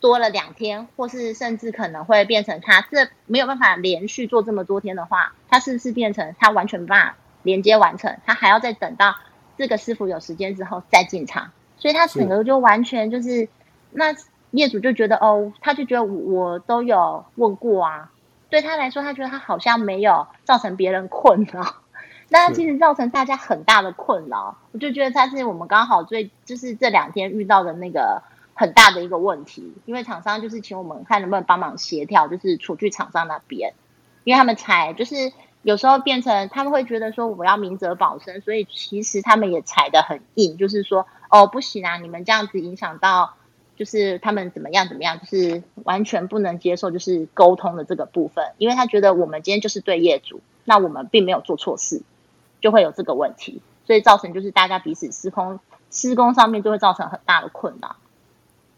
[0.00, 9.14] 多了两天，或是甚至可能会变成他这没有办法连续做这么多天的话，它是不是变成他完全没办法连接完成，他还要再等到
[9.58, 13.50] 这个师傅有时间之后再进场，所以他整个就完全就是
[13.90, 14.16] 那。
[14.56, 18.10] 业主就觉得哦，他就觉得我都有问过啊，
[18.48, 21.76] 对他来说，他觉得他好像没有造成别人困扰，
[22.28, 24.56] 那其实造成大家很大的困扰。
[24.72, 28.22] 我就觉得他是我们刚好最就是这两天遇到的那个
[28.54, 33.74] 很大的一个问题，因为厂商就是请我们看能不能帮忙协调，就是厨具厂商那边，
[34.24, 43.34] 因为他们踩就是有时候变成他们会觉得说我要明哲保身，所以其实他们也踩得很硬，就是说哦不行啊，你们这样子影响到。
[43.76, 52.02] 就是他们怎么样怎么样，就是完全不能接受就是沟通的这个部分，因为他觉得我们今天就是对业主，那我们并没有做错事，
[52.60, 55.60] 就会有这个问题，所以造成就是大家彼此施工
[55.90, 57.96] 施工上面就会造成很大的困扰。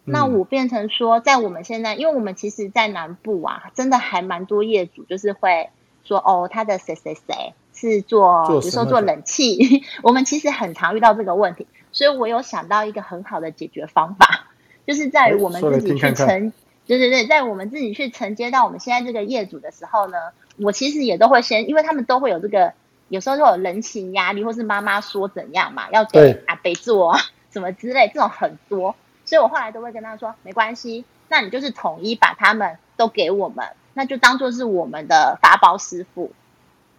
[0.05, 5.69] 那我变成说，在我们现在，因为我们其实，在南部啊，真的还蛮多业主就是会
[6.03, 14.48] 说，哦，他的谁谁谁是做，比如说做冷气， 我们其实很常遇到这个问题，所以我有想到一个很好的解决方法。
[14.89, 16.51] 就是在于我们自己去承，
[16.87, 20.17] 对对对，在我们自己去承接到我们现在这个业主的时候呢，
[20.57, 22.73] 我其实也都会先，因为他们都会有这个，
[23.11, 27.19] 有时候就有人情压力，或是妈妈说怎样嘛，要给阿北做
[27.53, 28.97] 什么之类，这种很多，
[29.27, 36.33] 所以我后来都会跟他说，没关系，那你就是统一把他们都给我们，那就当做是我们的发包师傅，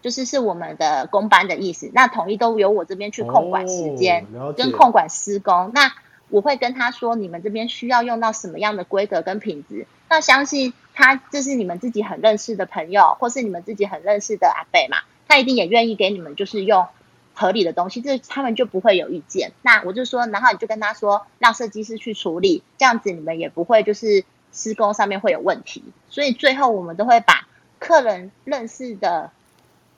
[0.04, 5.92] 就是是我们的工班的意思，那统一都由我这边去控管时间，跟控管施工，那。
[6.30, 9.88] 我会跟他说，你们这边需要用到什么样的规格跟品质？
[10.10, 16.88] 那相信他，这是你们自己很认识的朋友，或是你们自己很认识的阿贝嘛，他一定也愿意给你们，就是用
[17.34, 19.52] 合理的东西，这他们就不会有意见。
[19.62, 25.84] 那我就说，然后你就跟他说，让设计师去处理，这样子你们也不会就是施工上面会有问题。
[26.10, 27.48] 所以最后我们都会把
[27.80, 29.32] 客人认识的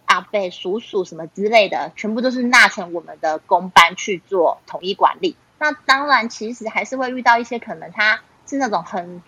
[0.06, 5.36] 阿贝、叔叔什么之类的，全部都是纳成我们的工班去做统一管理。
[5.62, 9.22] 那当然，其实还是会遇到一些可能他是那种很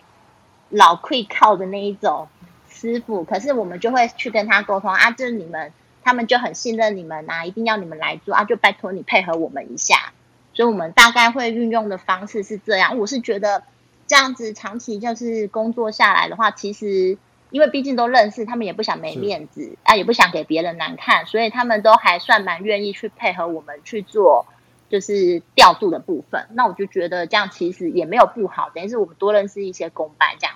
[0.68, 2.26] 老会靠的那一种
[2.68, 10.12] 师傅，可是我们就会去跟他沟通啊，就是你们他们就很信任你们啊，一定要你们来做啊，就拜托你配合我们一下。
[10.54, 12.98] 所以，我们大概会运用的方式是这样。
[12.98, 13.62] 我是觉得
[14.08, 17.16] 这样子长期就是工作下来的话，其实
[17.50, 24.46] 因为毕竟都认识，他们也不想没面子啊，也不想给别人难看，所以他们都还算蛮愿意去配合我们去做。
[24.88, 30.54] 就是调度的部分，那我就觉得这样其实也没有不好，等于是我们多认识一些公班这样。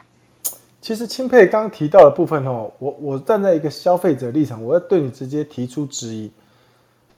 [0.80, 6.30] 其实钦佩刚刚提到的部分哦，我我站在一个消费者立场，我要对你直接提出质疑。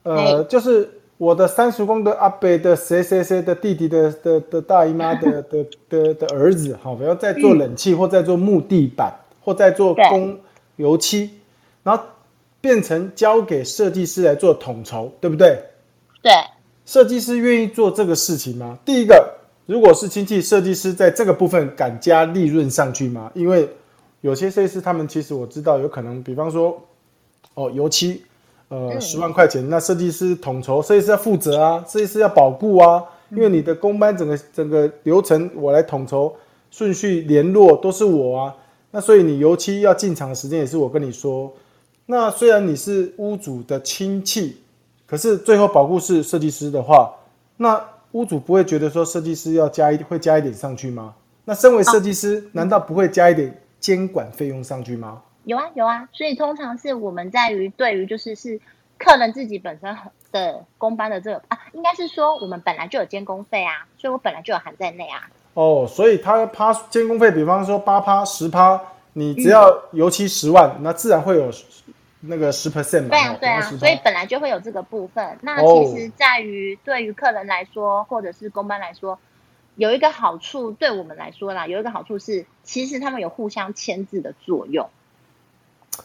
[0.03, 10.39] 呃，就是我的三叔公的阿伯的谁谁谁的弟弟的的的大姨妈的 的的的儿子，好，不要在做冷气或在做木地板或在做工
[10.77, 11.29] 油漆，
[11.83, 12.03] 然后
[12.59, 15.63] 变成交给设计师来做统筹，对不对？
[16.23, 16.31] 对。
[16.91, 18.77] 设计师愿意做这个事情吗？
[18.83, 19.25] 第一个，
[19.65, 23.31] 如果是亲戚设计师，在这个部分敢加利润上去吗？
[23.33, 23.65] 因为
[24.19, 26.77] 有些设计师他们其实我知道有可能，比方说，
[27.53, 28.23] 哦，油漆，
[28.67, 36.35] 呃，十万块钱，那设计师统筹，设计师要负责啊，设计师要保固啊，因为你的工班整个整个流程我来统筹，
[36.71, 38.55] 顺序联络都是我啊，
[38.91, 41.53] 那所以你油漆要进场的时间也是我跟你说，
[42.07, 44.57] 那虽然你是屋主的亲戚。
[45.11, 47.13] 可是最后保护是设计师的话，
[47.57, 51.13] 那屋主不会觉得说设计师要加一会加一点上去吗？
[51.43, 55.21] 那身为设计师，难道不会加一点监管费用上去吗？
[55.43, 58.57] 有啊有啊，所以通常是我们在于对于就是是
[58.97, 59.97] 客人自己本身
[60.31, 65.27] 的工班的这个啊，应该是说我们本来就有监工费啊，所以我本来就有含在内啊。
[65.55, 71.51] 哦，所以他趴监工费，比方说八趴十趴，你只要油漆十万，那自然会有。
[72.21, 75.37] 那个十 percent 嘛，对啊，对啊，所以本来就会有这个部分。
[75.41, 79.17] 那其实在于对于客人来说，或者是公班来说，
[79.75, 84.87] 有一个好处，对我们来说啦，有一个好处是，其实他们有互相牵制的作用。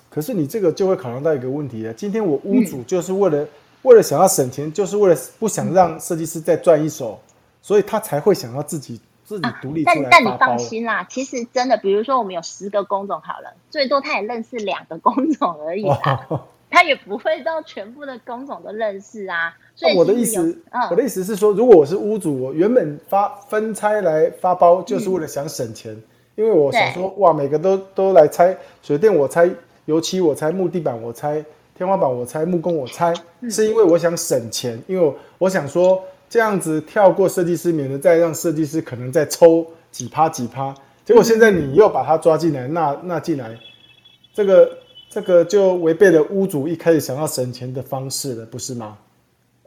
[0.09, 3.47] 可是你这个就会考量到一个问题了，今天我屋主就是为了
[3.83, 7.21] 为了想要省钱，就是为了不想让设计师再赚一手，
[7.61, 9.01] 所以他才会想要自己。
[9.27, 16.25] 自己独立但但你放心啦，其实真的，比如说我们有十个工种好了，最多他也认识两个工种而已啦，
[16.71, 19.53] 他也不会到全部的工种都认识啊。
[19.75, 20.63] 所以我的意思，
[20.93, 26.01] 我的意思是说，如果我是屋主，我原本发分拆来发包，就是为了想省钱，
[26.37, 29.51] 因为我想说，哇，每个都都来拆水电，我拆
[29.87, 31.45] 油漆，我拆木地板，我拆
[31.77, 33.13] 天花板，我拆木工，我拆，
[33.51, 36.01] 是因为我想省钱，因为我想说。
[36.29, 40.75] 这样子跳过设计师，免得再让设计师可能再抽几趴几趴。
[41.05, 43.57] 结果现在你又把他抓进来，那那进来，
[44.35, 48.99] 这个这个就违背了屋主一开始想要省钱的方式了，不是吗？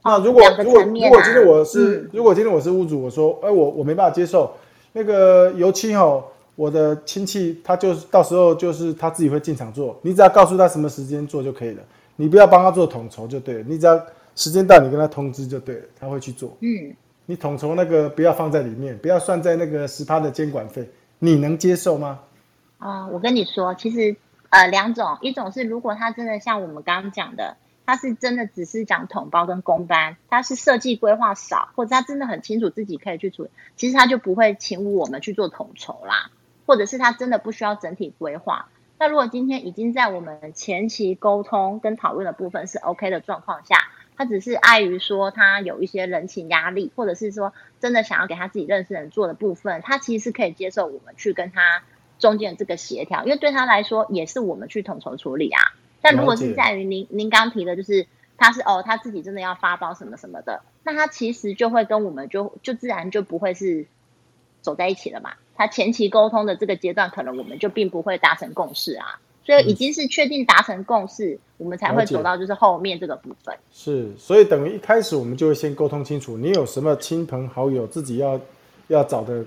[0.04, 4.52] 那如果如果如果今天我是如果今天我是屋主，我说哎我我没办法接受
[4.92, 6.22] 那个油漆哦，
[6.58, 11.82] 我的亲戚他就是到时候就是他自己会进场做，你只要告诉他什么时间做就可以了，
[12.18, 13.98] 你不要帮他做统筹就对了，你只要。
[14.36, 16.58] 时间到，你跟他通知就对了，他会去做。
[16.62, 20.90] 嗯，你统筹那个不要放在里面，不要算在那个十趴的监管费，
[21.20, 22.20] 你能接受吗？
[22.78, 24.16] 啊，我跟你说，其实
[24.50, 36.32] 呃两种，一种是如果他真的像我们刚刚讲的，他是真的只是讲统包跟公班，他是设计规划少，或者他真的很清楚自己可以去处理，其实他就不会请我们去做统筹啦，
[36.66, 38.68] 或者是他真的不需要整体规划。
[38.98, 43.78] 那如果今天已经在我们前期沟通跟讨论的部分是 OK 的状况下，
[44.20, 51.84] 他只是碍于说他有一些人情压力，或者是说真的想要给他自己认识人做的部分，他其实是可以接受我们去跟他
[52.20, 55.62] 中间这个协调，因为对他来说也是我们去统筹处理啊。
[56.02, 63.88] 但如果是在于您您刚提的，就是他是哦他自己真的要发包什么什么的，那他其实就会跟我们就就自然就不会是
[64.60, 65.32] 走在一起了嘛。
[65.56, 69.22] 他前期沟通的这个阶段，可能我们就并不会达成共识啊。
[69.50, 73.52] 所以已经是确定达成共识，我们才会走到就是后面这个部分。
[73.74, 78.40] 是，所以等于一开始我们就会先沟通清楚，你有什么亲朋好友自己要
[78.90, 79.44] 要找的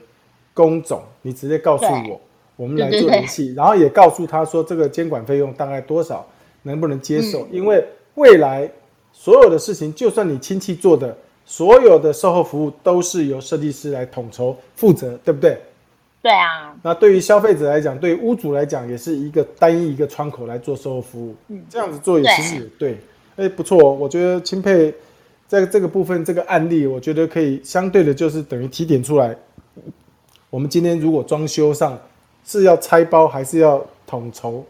[0.53, 2.21] 工种，你直接告诉我，
[2.57, 6.27] 我们来做联系，然后也告诉他说这个监管费用大概多少，
[6.65, 7.47] 能不能接受？
[7.53, 7.87] 因为
[8.17, 8.69] 未来
[9.13, 15.57] 所有的事情，就算你亲戚做的，所有的售后服务都是由设计师来统筹负责，对不对？
[16.23, 21.35] 对啊，那对于消费者来讲，对于屋主来讲，也是一个单一一个窗口来做售后服务。
[21.49, 22.97] 嗯，这样子做也其实也对。
[23.35, 24.95] 哎，不错，我觉得钦佩
[25.49, 29.37] 在这个部分这个案例，我觉得可以相对的，就是等于提点出来。
[30.49, 31.99] 我们今天如果装修上
[32.45, 34.65] 是要拆包还是要统筹？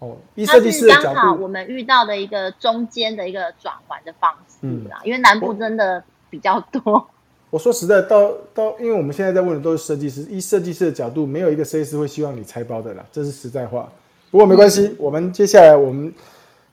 [0.00, 7.08] 哦，以设计师的角度，我们遇到的一个中间的一个转换的方式啦，因为南部真的比较多。
[7.50, 13.90] 我说实在，到到，因为我们现在在问的都是设计师，以设计师的角度，没有一个设计师会希望你拆包的啦，这是实在话。
[14.30, 16.12] 不过没关系，我们接下来我们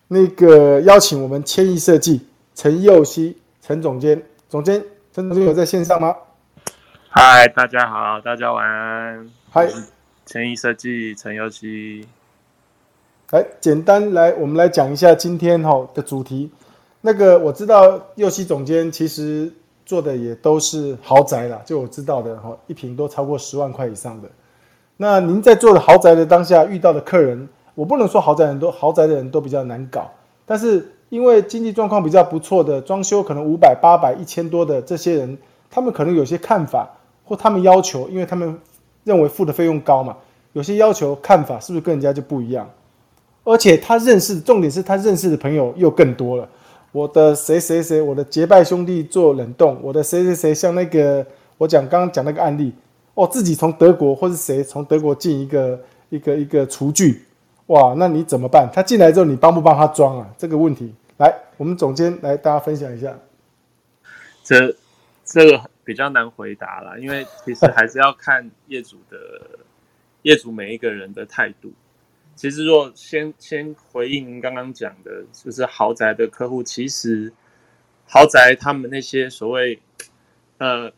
[0.09, 4.83] 那个邀请我们千亿设计陈佑熙陈总监，总监
[5.13, 6.13] 陈总监有在线上吗？
[7.07, 9.31] 嗨，大家好，大家晚安。
[9.49, 9.69] 嗨，
[10.25, 12.05] 千亿设计陈佑熙，
[13.29, 16.51] 来简单来，我们来讲一下今天哈的主题。
[16.99, 19.49] 那个我知道佑熙总监其实。
[19.85, 24.27] 做的也都是豪宅啦，就我知道的哈，一平都超过十万块以上的。
[24.97, 30.09] 那您在做的豪宅的当下遇到的客人，我不能说豪宅人都豪宅的人都比较难搞，
[30.45, 35.37] 但是因为经济状况比较不错的，装修可能五百、八百、一千多的这些人，
[35.69, 36.89] 他们可能有些看法
[37.23, 38.59] 或他们要求，因为他们
[39.03, 40.17] 认为付的费用高嘛，
[40.53, 42.67] 有些要求看法是不是跟人家就不一样？
[43.43, 46.49] 而且他认识，重点是他认识的朋友又更多了。
[46.95, 51.27] 我的谁谁谁，我的结拜兄弟做冷冻，我的谁谁谁像那个
[51.57, 52.73] 我讲刚刚讲那个案例，
[53.15, 55.77] 哦，自己从德国或是谁从德国进一个
[56.07, 57.25] 一个一个厨具，
[57.65, 58.69] 哇，那你怎么办？
[58.73, 60.33] 他进来之后，你帮不帮他装啊？
[60.37, 63.13] 这个问题，来，我们总监来大家分享一下。
[64.41, 64.73] 这
[65.25, 69.17] 这个比较难回答了，因为其实还是要看业主的
[70.21, 71.73] 业主每一个人的态度。
[72.35, 77.31] 其实，若先先回应您刚刚讲的，就是豪宅的客户，其实
[78.05, 79.79] 豪宅他们那些所谓
[80.57, 80.91] 呃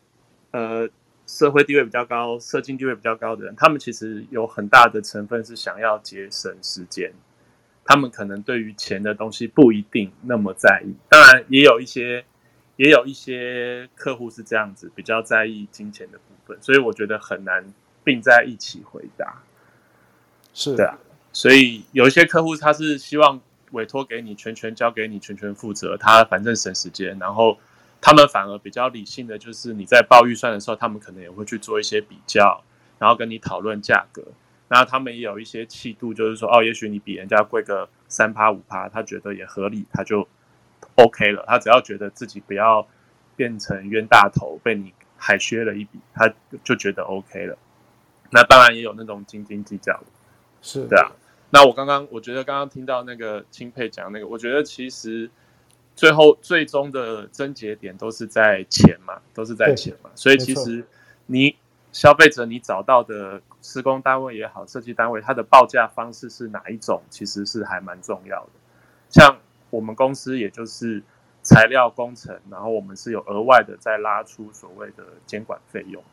[0.50, 0.88] 呃
[1.26, 7.12] 社会地位比较高、社经地位比较高的人，他们其实有很大的成分是想要节省时间，
[7.84, 10.92] 他们可能对于钱的东西不一定那么在意。
[11.08, 12.24] 当然，也有一些
[12.74, 17.72] 也有一些客户是这样子，比较在意金钱的部分，所以我觉得很难
[18.02, 19.40] 并在一起回答。
[20.52, 20.98] 是的啊。
[21.32, 23.40] 所以有一些客户他是希望
[23.72, 27.18] 委托给你，全权交给你，全权负责，他反正省时间。
[27.18, 27.58] 然后
[28.00, 32.62] 他们反而比较理性的，就是你在报预算的时候，他们可能也会去做一些比较，
[32.98, 34.22] 然后跟你讨论价格。
[34.68, 40.28] 然后他们也有一些气度，就是说，哦，也许你比人家贵个三趴五趴，他觉得也合理，他就
[40.96, 41.42] OK 了。
[41.46, 42.86] 他只要觉得自己不要
[43.34, 46.30] 变成冤大头，被你海削了一笔，他
[46.62, 47.56] 就觉得 OK 了。
[48.30, 50.06] 那当然也有那种斤斤计较的，
[50.68, 51.12] 是对啊。
[51.50, 55.30] 那我刚刚，我觉得刚刚听到那个钦佩讲那个，我觉得其实
[55.96, 60.10] 最后最终的症结点都是在钱嘛，都是在钱嘛。
[60.14, 60.84] 所以其实
[61.24, 61.56] 你
[61.90, 68.50] 消费者你找到的施工单位也好，设计单位，它的报价方式是哪一种，其实是还蛮重要的。
[69.08, 69.38] 像
[69.70, 71.02] 我们公司也就是
[71.42, 76.04] 材料工程，然后我们是有额外的再拉出所谓的监管费用。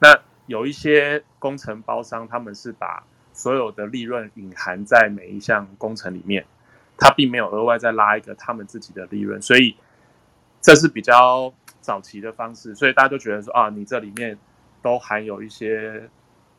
[0.00, 6.46] 那有一些工程包商，他们是把所有的利润隐含在每一项工程里面，
[6.96, 9.76] 它并没有额外再拉一个他们自己的利润，所以
[10.60, 14.38] 这是比较早期的方式，所以大家就觉得说啊，你这里面
[14.80, 16.08] 都含有一些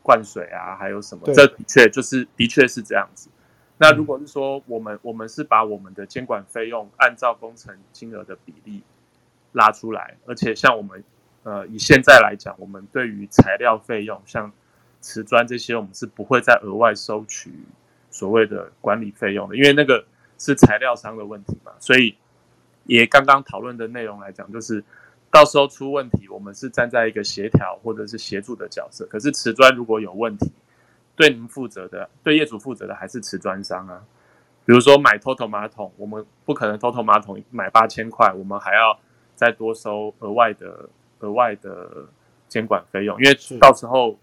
[0.04, 1.24] 灌水啊，还有什么？
[1.34, 3.30] 这的确就是的确是这样子。
[3.78, 8.84] 那如果是说我们我们是把我们的监管费用按照工程金额的比例
[9.54, 11.02] 拉出来，而且像我们
[11.44, 14.52] 呃以现在来讲，我们对于材料费用像。
[15.06, 17.54] 瓷砖这些，我们是不会再额外收取
[18.10, 20.04] 所谓的管理费用的，因为那个
[20.40, 22.18] 是材料商的问题嘛，所以
[22.86, 24.84] 也刚刚讨论的内容来讲，就是
[25.30, 29.06] 到时候出问题，我们是站在一个协调或者是协助的角色。
[29.06, 30.52] 可是瓷砖如果有问题，
[31.16, 34.04] 对您负责的，对业主负责的还是瓷砖商啊。
[34.66, 39.00] 比如说买 TOTO 马桶，我们不可能 TOTO 马桶买八千块，我们还要
[39.36, 40.90] 再多收额外的
[41.20, 42.08] 额外的
[42.48, 44.18] 监管费用，因为到时候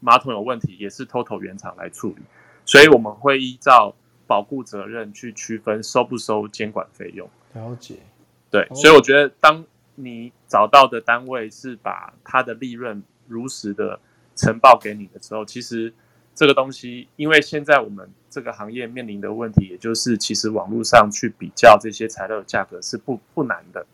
[0.00, 2.22] 马桶有问题也是 TOTO 原厂来处理，
[2.64, 3.94] 所以我们会依照
[4.26, 7.28] 保固责任去区分收不收监管费用。
[7.54, 7.96] 了解，
[8.50, 14.00] 对，所以我觉得当你找到的单位是把它的利润如实的
[14.34, 15.92] 呈报给你的时候，其实。
[16.34, 23.84] 这个东西，因为现在我们这个行业面临的问题，也就是其实网络上去比较这些材料的价格是不不难的，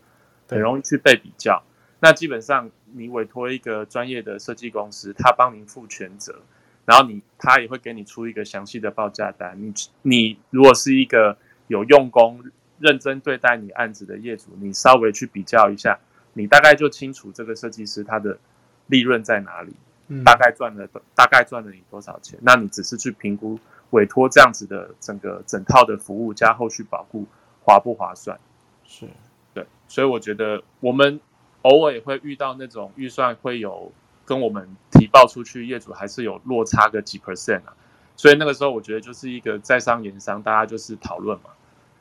[0.46, 1.62] 很容易去被比较。
[2.00, 6.40] 那基本上你委托一个专业的设计公司，他帮您负全责，
[6.84, 9.60] 然后你他也会给你出一个详细的报价单。
[9.60, 11.36] 你你如果是一个
[11.66, 12.42] 有用功、
[12.78, 15.98] 认真对待你案子的业主，你稍微去比较一下，
[16.32, 18.38] 你大概就清楚这个设计师他的
[18.86, 19.74] 利润在哪里。
[20.22, 22.38] 大概赚了大概赚了你多少钱？
[22.42, 27.24] 那你只是去评估委托这样子的整个整套的服务加后续保护
[27.62, 28.38] 划不划算？
[28.84, 29.08] 是
[29.54, 31.18] 对，所以我觉得我们
[31.64, 33.92] 偶尔也会遇到那种预算会有
[34.24, 37.76] 跟我们提报出去，业主还是有落差个几 percent 啊。
[38.16, 41.50] 所以那个时候我觉得就是一个在商言商，大家就是讨论嘛。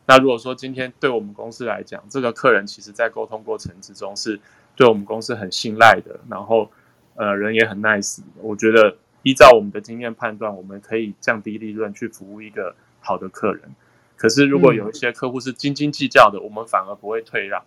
[0.05, 4.39] 那如果说今天对我们公司来讲，这个客人其实在沟通过程之中是
[4.75, 6.69] 对我们公司很信赖的，然后。
[7.15, 8.23] 呃，人也很 nice。
[8.41, 13.75] 我觉得依照我们的经验判断，我们可以降低利润去服务一个好的客人。
[14.17, 17.63] 可是如果有一些客户是斤斤计较的，我们反而不会退让，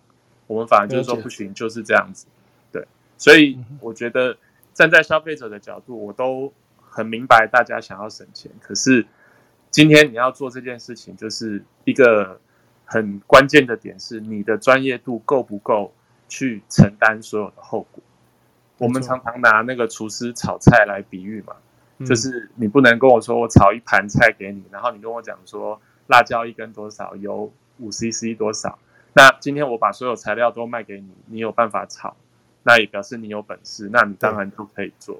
[0.47, 2.25] 我们反而就是说不行，就是这样子。
[2.71, 2.87] 对，
[3.17, 4.37] 所以我觉得
[4.73, 8.51] 站在消费者的角度，我都很明白大家想要省钱。
[8.61, 9.05] 可是
[9.69, 12.39] 今天你要做这件事情，就是一个
[12.85, 15.93] 很关键的点是，你的专业度够不够
[16.29, 18.01] 去承担所有的后果。
[18.77, 21.55] 我们常常拿那个厨师炒菜来比喻嘛，
[22.05, 28.77] 就是你不能跟我说我炒一盘菜给你，然后你跟我讲说辣椒一根多少，油五 CC 多少。
[29.17, 32.15] 那今天我把所有材料都卖给你，你有办法炒，
[32.61, 35.19] 那也表示你有本事，那你当然就可以做。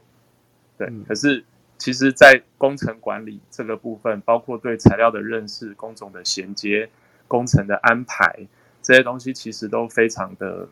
[0.77, 1.43] 对，可是
[1.79, 6.89] 其实，在工程管理这个部分，包括对材料的认识、工种的衔接、
[7.27, 8.45] 工程的安排
[8.83, 10.69] 这些东西，其实都非常的。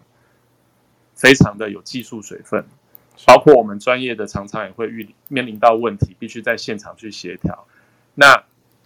[1.18, 2.66] 非常的有技术水分，
[3.26, 7.66] 包括我们专业的常常也会遇面临到问题，必须在现场去协调。
[8.16, 8.44] 那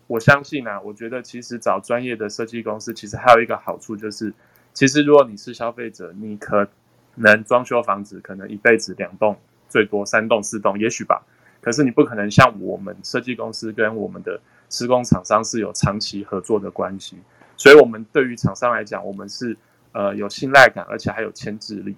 [0.09, 4.33] 我相信呢，我觉得其实找专业的设计公司，其实还有一个好处就是，
[4.73, 6.67] 其实如果你是消费者，你可
[7.13, 9.37] 能装修房子可能一辈子两栋，
[9.69, 11.23] 最多三栋四栋，也许吧。
[11.61, 14.41] 可是你不可能像我们设计公司跟我们的
[14.71, 17.15] 施工厂商是有长期合作的关系，
[17.55, 19.55] 所以我们对于厂商来讲，我们是
[19.91, 21.95] 呃有信赖感，而且还有牵制力。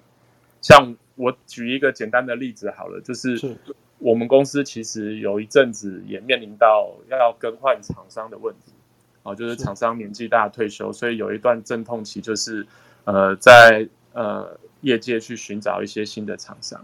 [0.61, 3.57] 像我举一个简单的例子好了，就是
[4.01, 8.73] 我们公司其实有一阵子也面临到要更换厂商的问题，
[9.21, 12.65] 哦，就是厂商年纪大退休，所以有一段阵痛期，就是
[13.03, 16.83] 呃在呃业界去寻找一些新的厂商。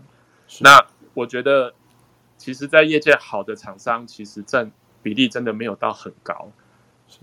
[0.61, 1.73] 那我觉得，
[2.37, 6.51] 其实，在业界好的厂商，其实占比例真的没有到很高，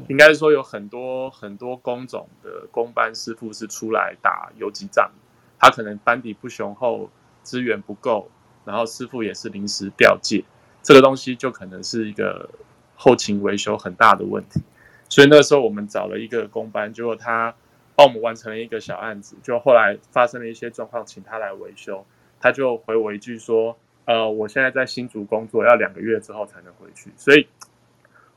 [0.08, 5.12] 应该说有很多很多工种的工班师傅是出来打游击战。
[5.60, 7.08] 他可能班底不雄厚，
[7.44, 8.28] 资源不够，
[8.64, 10.44] 然后师傅也是临时调借，
[10.82, 12.48] 这个东西就可能是一个
[12.94, 14.60] 后勤维修很大的问题。
[15.08, 17.54] 所以那时候我们找了一个工班，结果他
[17.94, 22.04] 帮我们完成了一个小案子，就后来发生了一些状况，请他来维修，
[22.40, 27.46] 他就回我一句说：“呃，我现在在新竹工作，要两个月之后才能回去。”所以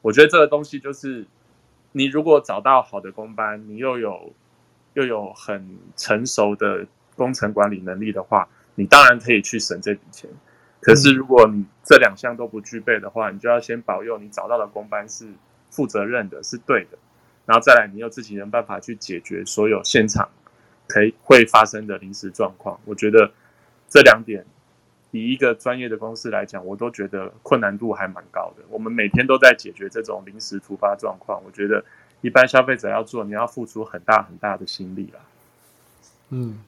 [0.02, 1.26] 我觉得这个东西就是，
[1.94, 4.34] 你如果找到好的工班，你又有
[4.94, 6.86] 又有很成熟的。
[7.18, 8.48] 工程管理能力的话，
[8.80, 10.30] 你当然可以去省这笔钱。
[10.80, 15.28] 可是如果你这两项都不具备的话，你就要先保佑你找到的工班是
[15.70, 16.98] 负责任的，是对的，
[17.46, 20.30] 然后再来你又自己想办法去解决所有现场
[20.88, 22.80] 可以会发生的临时状况。
[22.86, 23.32] 我觉得
[23.90, 24.46] 这两点
[25.12, 28.64] 以一个专业的公司来讲，我都觉得困难度还蛮高的。
[28.70, 31.84] 我们每天都在解决这种临时突发状况，我觉得
[32.22, 35.20] 一般消费者要做，你要付出很大很大的心力啦。
[36.30, 36.60] 嗯。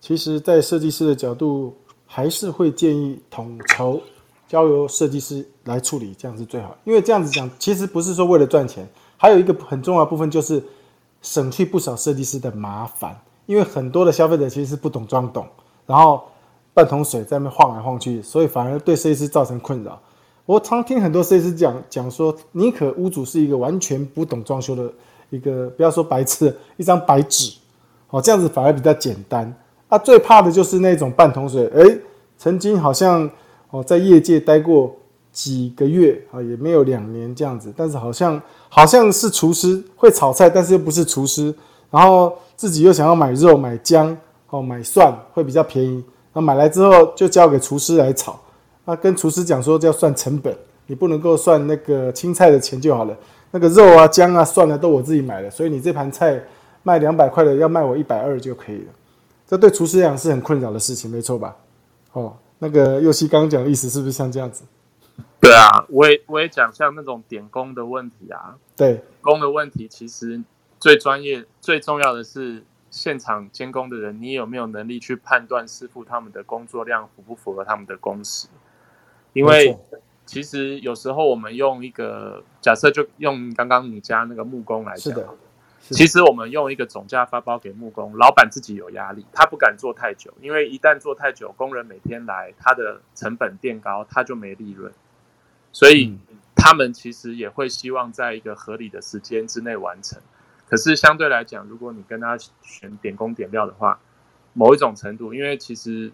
[0.00, 1.74] 其实，在设计师的角度，
[2.06, 4.00] 还是会建议统筹
[4.46, 6.76] 交由设计师来处理，这样是最好。
[6.84, 10.62] 因为这样子讲，其实不是说为了赚钱，还有一个很重要的部分就是
[11.20, 13.20] 省去不少设计师的麻烦。
[13.46, 15.46] 因为很多的消费者其实是不懂装懂，
[15.86, 16.22] 然后
[16.72, 20.00] 半桶水在那晃来晃去，所以反而对设计师造成困扰。
[20.46, 24.90] 我常听很多设计师讲讲说，宁可屋主是一个完全不懂装修的
[25.30, 27.56] 一个不要说白痴，一张白纸，
[28.10, 29.52] 哦，这样子反而比较简单。
[29.88, 31.98] 啊，最怕的就是那种半桶水，诶，
[32.36, 33.28] 曾经好像
[33.70, 34.94] 哦在业界待过
[35.32, 41.54] 几个月啊，也没有两年这样子，但是好像好像是厨师会炒菜，但是又不是厨师，
[41.90, 44.14] 然后自己又想要买肉买姜
[44.50, 48.38] 哦买蒜会比较便宜，那买来之后就交给厨师来炒，
[48.84, 50.54] 那跟厨师讲说要算成本，
[50.86, 53.16] 你不能够算那个青菜的钱就好了，
[53.52, 56.38] 那个肉啊姜啊蒜啊都我自己买的，所以你这盘菜
[56.82, 58.92] 卖两百块的要卖我一百二就可以了。
[59.48, 61.56] 这对厨师来讲是很困扰的事情，没错吧？
[62.12, 64.62] 哦，那个右西刚刚讲的意思是不是像这样子？
[65.40, 68.56] 对啊，我也我也讲像那种点工的问题啊。
[68.76, 70.42] 对，工的问题其实
[70.78, 78.48] 最专业、最重要的是现场监工的人，你有没有能力去判断师傅他们的工作量符不符合他们的工时？
[79.32, 79.78] 因为
[80.26, 85.18] 其实有时候我们用一个假设，就用刚刚你家那个木工来讲。
[85.90, 94.92] 其实我们用一个总价发包给木工，老板自己有压力，他不敢做太久，因为一旦做太久，工人每天来，他的成本变高，他就没利润。
[95.72, 96.18] 所以
[96.54, 100.20] 他们其实也会希望在一个合理的时间之内完成。
[100.66, 104.00] 可是相对来讲，如果你跟他选点工点料的话，
[104.52, 106.12] 某一种程度，因为其实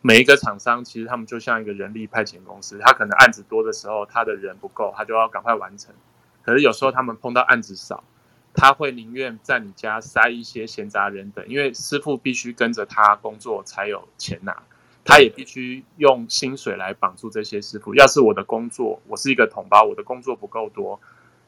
[0.00, 5.94] 每一个厂商其实他们就像一个人力派遣公司，他可能案子多的时候，他的人不够，他就要赶快完成。
[6.42, 8.02] 可是有时候他们碰到案子少。
[8.54, 14.62] 他会宁愿在你家塞一些闲杂人等，因为师傅必须跟着他工作才有钱拿，
[15.04, 17.94] 他也必须用薪水来绑住这些师傅。
[17.94, 21.00] 要是我的工作，我是一个同胞，我的工作不够多，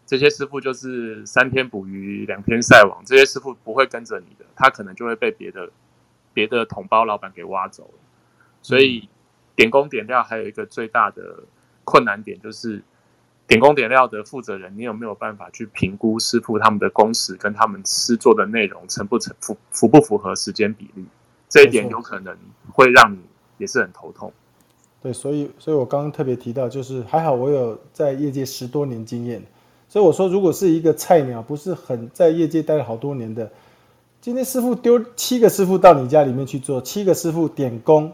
[0.07, 5.71] 这些师傅就是三天捕鱼两天晒网，这些师傅不会跟着你的，他可能就会被别的
[6.33, 7.99] 别的同胞老板给挖走了。
[8.63, 9.09] 所以
[9.57, 11.45] 点工点料还有一个最大的
[11.85, 12.83] 困难点就是。
[13.51, 21.05] 点工点料的负责人，你有没有办法去评估师傅他们的工时跟他们师做的内容成不成符符不符合时间比例？
[21.49, 22.33] 这一点有可能
[22.73, 23.19] 会让你
[23.59, 24.33] 也是很头痛。
[25.03, 29.43] 对，所以所以我刚刚特别提到，就是还好我有在业界十多年经验，
[29.89, 33.51] 所以我说如果是一个菜鸟，不是很在业界待了好多年的，
[34.21, 38.13] 今天师傅丢七个师傅到你家里面去做，七个师傅点工，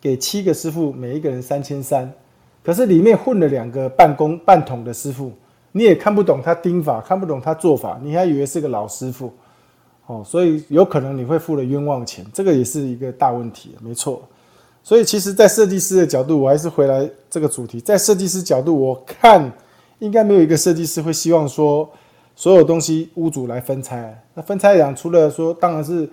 [0.00, 2.12] 给七个师傅每一个人三千三。
[2.68, 5.32] 可是里面混了两个半工半桶的师傅，
[5.72, 9.32] 你也看不懂他钉法，看不懂他做法，你还以为是个老师傅，
[10.04, 14.20] 哦，所以有可能你会付了冤枉钱，这个也是一个大问题，没错。
[14.82, 19.50] 所以其实，在设计师的角度，我还是回来这个主题，在设计师角度，我看
[20.00, 21.88] 应该没有一个设计师会希望说
[22.36, 24.22] 所有东西屋主来分拆。
[24.34, 26.06] 那分拆讲，除了说当然是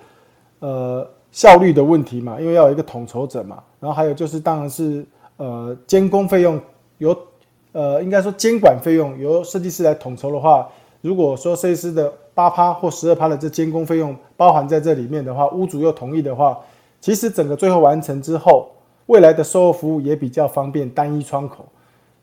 [0.59, 5.05] 呃效率的问题嘛，因为要有一个统筹者嘛，然后还有就是当然是。
[5.37, 6.59] 呃，监工费用
[6.97, 7.17] 由
[7.73, 10.69] 呃，应该说监管费用由设计师来统筹的话，
[11.01, 16.57] 如果说设计师的八趴或十二趴的这监工费用包含在这里面的话，屋主又同意的话，
[17.01, 18.69] 其实整个最后完成之后，
[19.07, 21.65] 未来的售后服务也比较方便，单一窗口，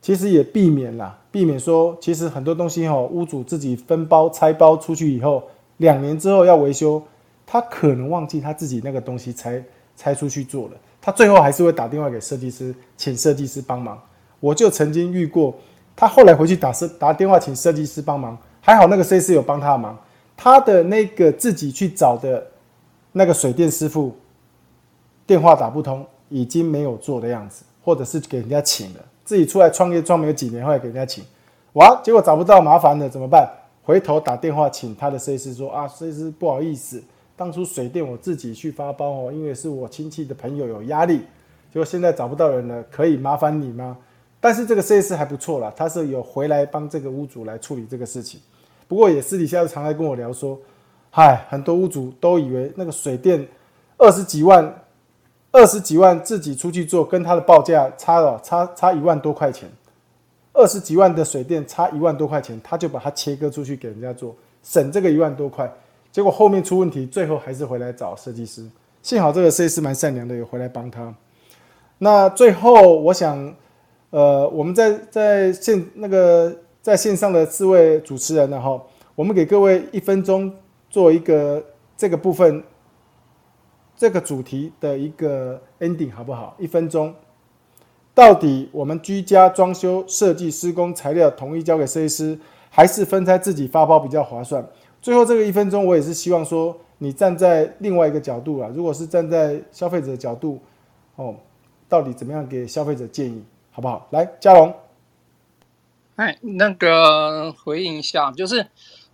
[0.01, 5.43] 其实也避免了，避免说其实很多东西哈，屋主自己分包拆包出去以后，
[5.77, 7.03] 两年之后要维修，
[7.47, 9.63] 他可能忘记他自己那个东西拆
[9.97, 10.73] 拆出去做了。
[11.03, 14.01] 他最后还是会打电话给设计师，请设计师帮忙。
[14.39, 15.53] 我就曾经遇过，
[15.97, 19.99] 他后来回去打设打电话请设计师帮忙，还好那个设计师有帮他忙。
[20.37, 22.47] 他的那个自己去找的
[23.13, 24.17] 那个水电师傅，
[25.27, 29.01] 电话打不通，已经没有做的样子，或者是给人家请了。
[29.25, 31.25] 自己出来创业创没有几年，后来给人家请，
[31.75, 33.49] 哇，结果找不到，麻烦了，怎么办？
[33.85, 37.03] 回头打电话请他的设计师说啊，设计师不好意思。
[37.43, 41.23] 当初水电我自己去发包哦，因为是我亲戚的朋友有压力，
[41.73, 43.99] 结果现在找不到人了，可以麻烦你吗？
[44.39, 48.41] 但是这个 CS 还不错啦，他是有回来帮这个屋主来处理这个事情。
[48.87, 50.57] 不过也私底下常来跟我聊说，
[51.11, 53.45] 嗨，很多屋主都以为那个水电
[53.99, 54.73] 二十几万，
[55.51, 59.69] 二十几万自己出去做，跟他的报价差了差差一万多块钱，
[60.53, 64.33] 二十几万的水电差一万多块钱，他就把它切割出去给人家做，
[64.63, 65.69] 省这个一万多块。
[66.13, 68.69] 结果后面出问题，最后还是回来找设计师。
[69.01, 71.13] 幸好这个设计师蛮善良的，有回来帮他。
[71.99, 73.55] 那最后，我想，
[74.11, 78.81] 呃，我们在在线那个在线上的四位主持人呢，哈，
[79.15, 80.55] 我们给各位一分钟
[80.91, 81.65] 做一个
[81.97, 82.63] 这个部分
[83.97, 86.55] 这个主题的一个 ending，好不好？
[86.59, 87.15] 一分钟，
[88.15, 92.39] 到底我们居家装修设计施工材料统一交给设计师，
[92.69, 94.63] 还是分开自己发包比较划算？
[95.03, 100.61] 最后这个一分钟，我也是希望说，你站在另外一个角度啊，如果是站在消费者的角度，
[101.17, 101.35] 哦，
[101.89, 103.43] 到底怎么样给消费者建议，
[103.73, 104.07] 好不好？
[104.11, 104.73] 来，嘉龙，
[106.15, 108.65] 哎，那个回应一下，就是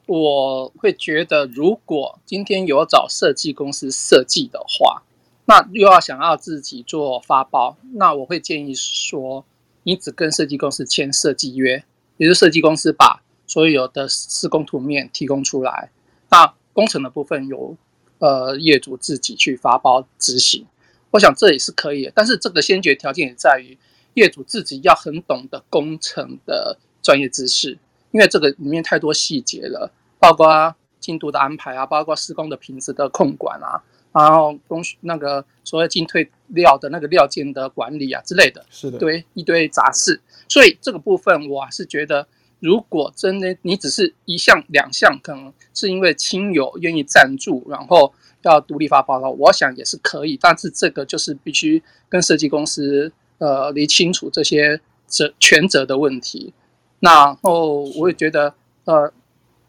[0.05, 5.03] 我会觉得，如果今天有找设计公司设计的话，
[5.47, 9.43] 那又要想要自己做发包，那我会建议说，
[9.85, 11.83] 你只跟设计公司签设计约，
[12.19, 15.91] 也就是设计公司把所有的施工图面提供出来，
[16.31, 17.77] 那工程的部分由
[18.19, 20.65] 呃业主自己去发包执行。
[21.11, 23.77] 我想这也是可以的，但是这个先决条件也在于
[24.15, 27.77] 业主自己要很懂得工程的专业知识，
[28.13, 29.91] 因为这个里面太多细节了。
[30.21, 33.81] 包括进度的安排啊，包括施工的品质的控管啊，
[34.13, 40.21] 然后工序那个所谓进退料的那个料件的管理啊之类的，是的，对一堆杂事。
[40.49, 42.27] 所以这个部分我还是觉得，
[42.61, 50.39] 如果真的你只是一项两项，可能是因为亲友愿意赞助，然后要独立发报告，我想也是可以。
[50.41, 56.53] 但是这个就是必须跟设计公司呃理清楚这些责权责的问题。
[57.01, 58.55] 然后我也觉得
[58.85, 59.13] 呃。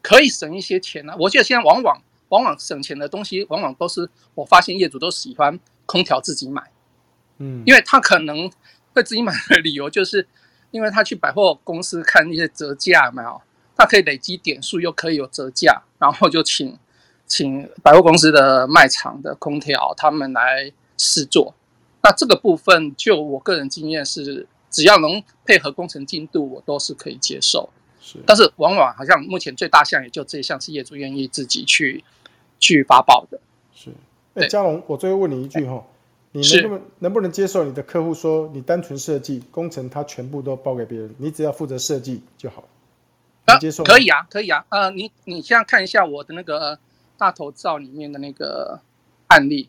[0.02, 1.14] 可以省一些钱呢。
[1.18, 6.62] 我觉得现在往往往往省钱的东西，往往都是我发现业主都喜欢空调自己买，
[7.36, 8.50] 嗯，因为他可能
[8.94, 10.26] 会自己买的理由，就是
[10.70, 13.40] 因为他去百货公司看一些折价，没有，
[13.76, 16.78] 他可以累积点数，又可以有折价，然后就请
[17.26, 21.54] 请百货公司的卖场的空调他们来试做。
[22.02, 27.68] 那这个部分，就我个人经验是，只要能配合工程进度，我都是可以接受。
[28.00, 32.02] 是但是往往好像目前最大项也就这一项是业主愿意自己去
[32.58, 33.38] 去发报的。
[33.74, 33.90] 是，
[34.34, 35.84] 哎，嘉龙，我最后问你一句哈，
[36.32, 42.64] 你能不能能不能接受你的客户说你单纯设计工程，他全部都包给别人，你只要负责设计就好？
[43.46, 43.82] 啊接受？
[43.84, 44.64] 可以啊，可以啊。
[44.68, 46.78] 呃，你你现在看一下我的那个
[47.18, 48.80] 大头照里面的那个
[49.28, 49.68] 案例，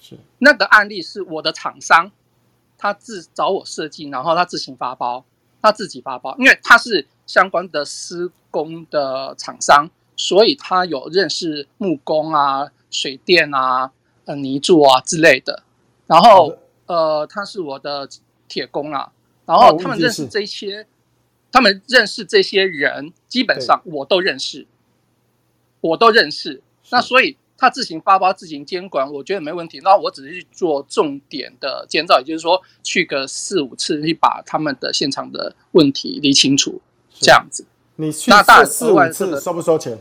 [0.00, 2.10] 是那个案例是我的厂商，
[2.78, 5.24] 他自找我设计，然后他自行发包，
[5.60, 7.06] 他自己发包，因为他是。
[7.26, 13.90] 相关的施工的厂商，所以他有认识木工啊、水电啊、
[14.26, 15.64] 呃泥柱啊之类的。
[16.06, 18.08] 然后呃，他是我的
[18.48, 19.12] 铁工啊。
[19.44, 20.86] 然后他们认识这些，
[21.52, 24.66] 他们认识这些人，基本上我都认识，
[25.80, 26.60] 我都认识。
[26.90, 29.80] 那所以他自行发包、自行监管，我觉得没问题。
[29.84, 36.80] 那我只是去做重点的监造，也就是说去个四五次，去把他们的现场的问题理清楚。
[37.18, 39.98] 这样子，你去做四五次收不收钱？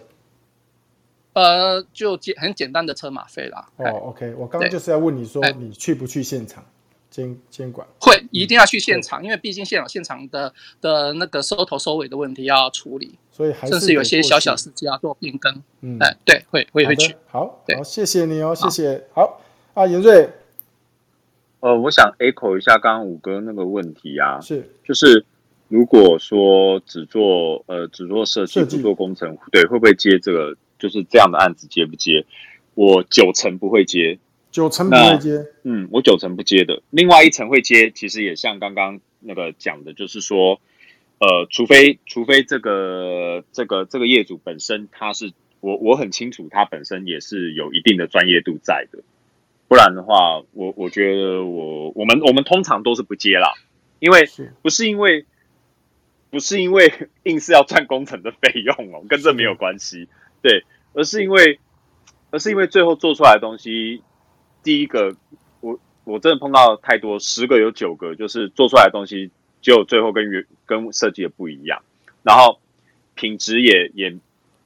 [1.35, 3.67] 呃，就简很简单的车马费啦。
[3.75, 6.63] 哦，OK，我刚刚就是要问你说，你去不去现场
[7.09, 7.85] 监监管？
[7.99, 15.61] 会，一定要去现场，因为毕竟现场现场的的那个收头收尾的问题要处理，所以甚至有些小小事情要做变更。
[15.81, 17.13] 嗯，哎，对，会，会会去。
[17.27, 19.05] 好，好，谢谢你哦，谢谢。
[19.13, 19.41] 好
[19.73, 20.29] 啊，严瑞，
[21.59, 25.25] 呃，我想 echo 一下刚刚五哥那个问题啊，是，就是。
[25.67, 32.25] 如果说只做呃只做设计不做工程，对会不会接这个就是这样的案子接不接？
[32.73, 34.19] 我九成不会接，
[34.51, 35.45] 九成不会接。
[35.63, 36.81] 嗯，我九成不接的。
[36.89, 40.59] 另外一层会接，其实也像刚刚那个讲的，就是说，
[41.19, 48.99] 呃，除非除非这个这个这个业主本身他是我我很清楚他本身也是有一定的专业度在的，
[49.67, 53.53] 不然的话，我我觉得我我们我们通常都是不接啦，
[53.99, 54.27] 因为
[54.61, 55.25] 不是因为。
[56.31, 56.91] 不是因为
[57.23, 60.09] 硬是要赚工程的费用哦，跟这没有关系，
[60.45, 61.59] 对，而是因为，
[62.29, 64.03] 而是因为最后做出来的东西，
[64.61, 65.15] 第一个，
[65.59, 69.31] 我我真的碰到太多，十个有九个就是做出来的东西，
[69.61, 71.81] 就最后跟原跟设计的不一样，
[72.21, 72.59] 然后
[73.15, 74.15] 品质也也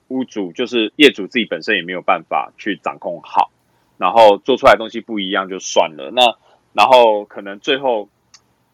[0.10, 3.52] 屋主就是业主自己本身也没有办法去掌控好，
[3.98, 6.36] 然后做出来的东西不一样就算了，那
[6.74, 8.10] 然后可能最后。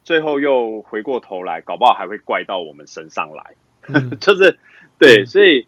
[0.04, 3.56] 最后又回过头来，搞不好还会怪到我们身上来，
[4.22, 4.60] 就是
[5.00, 5.66] 对，所以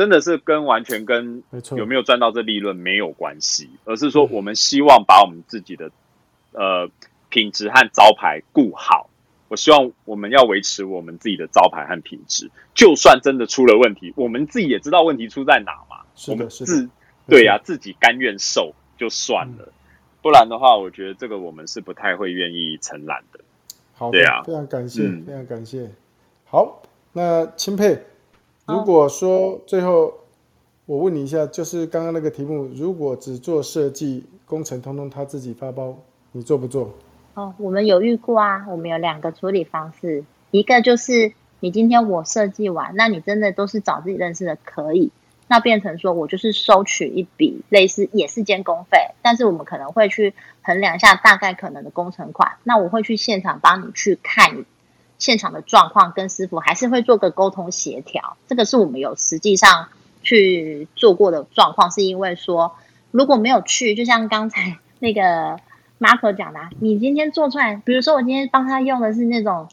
[0.00, 1.42] 真的是跟完全跟
[1.76, 5.90] 有没有赚到这利润没有关系，而是说我们希望把我们自己的
[6.52, 6.88] 呃
[7.28, 9.10] 品质和招牌顾好。
[9.48, 15.98] 我希望我们要维持我们自己的招牌和品质，就算真的出了问题，我们自己也知道问题出在哪嘛。
[16.28, 16.88] 我们自
[17.26, 19.70] 对呀，自己甘愿受就算了，
[20.22, 23.40] 不然的话，我觉得这个我们是不太会愿意承揽的。
[23.92, 25.90] 好，对啊非常感谢，非常感谢。
[26.46, 26.80] 好，
[27.12, 28.02] 那钦佩，
[28.72, 30.14] 如果说最后
[30.86, 35.96] 我问你一下，就是刚刚那个题目，如果只做设计工程，通通他自己发包，
[36.32, 36.92] 你做不做？
[37.34, 45.12] 哦，我们有遇过啊，我们有两个处理方式，一个就是你今天我设计完，那你真的都是找自己认识的，可以。
[45.46, 52.52] 那变成说，我就是收取一笔类似也是监工费，但是我们可能会去衡量一下大概可能的工程款。
[52.62, 54.64] 那我会去现场帮你去看
[55.20, 58.36] 现场的状况，跟师傅还是会做个沟通协调。
[58.48, 59.86] 这个是我们有实际上
[60.22, 62.74] 去做过的状况，是因为说
[63.12, 65.60] 如果没有去，就像刚才那个
[66.00, 69.68] Marco 讲的，你今天做出来，比如说我今天帮他用的是那种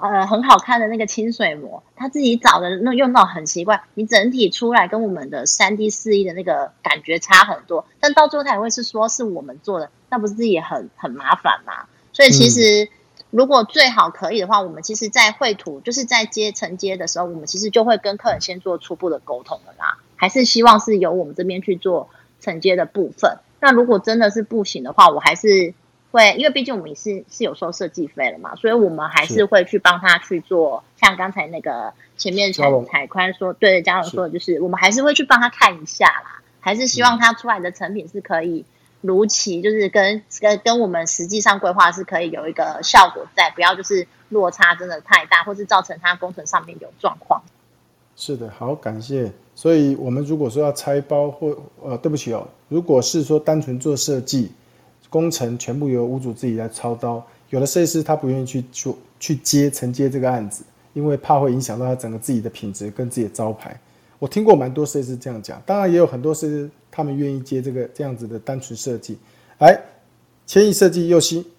[0.00, 11.86] 呃很好看的那个清水膜，他自己找的那用到很奇怪，你整体出来跟我们的三 D 四 E 的那个感觉差很多，但到最后他也会是说是我们做的，那不是也很很麻烦吗？
[12.12, 12.88] 所以其实。
[13.34, 19.98] 如果最好可以的话，我们其实，在绘图就是在接承接的时候，我们其实就会跟客人先做初步的沟通了啦。
[20.14, 22.08] 还是希望是由我们这边去做
[22.38, 23.38] 承接的部分。
[23.58, 25.74] 那如果真的是不行的话，我还是
[26.12, 30.84] 会，因为毕竟我们也是是有收设计费了嘛，所以我们还是会去帮他去做。
[30.94, 38.64] 像刚才那个前面彩彩宽说，对嘉荣说的就是，我们还是会去帮他看一下啦，还是希望他出来的成品是可以。
[39.06, 47.42] 如期就是跟跟跟我们实际上规划是可以有一个效果在，不要就是落差真的太大，或是造成它工程上面有状况。
[48.16, 49.30] 是的，好，感谢。
[49.54, 54.50] 所以我们如果说要拆包或呃，对不起哦，如果是说单纯做设计，
[55.10, 63.78] 工程全部由屋主自己来操刀，有的设计师他不愿意去做去接承接这个案子，因为怕会影响到他整个自己的品质跟自己的招牌。
[64.24, 66.70] 我听过蛮多设计师这样讲，当然也有很多设计师。
[66.90, 69.18] 他们愿意接这个这样子的单纯设计，
[69.58, 69.78] 来，
[70.46, 71.52] 千亿设计右西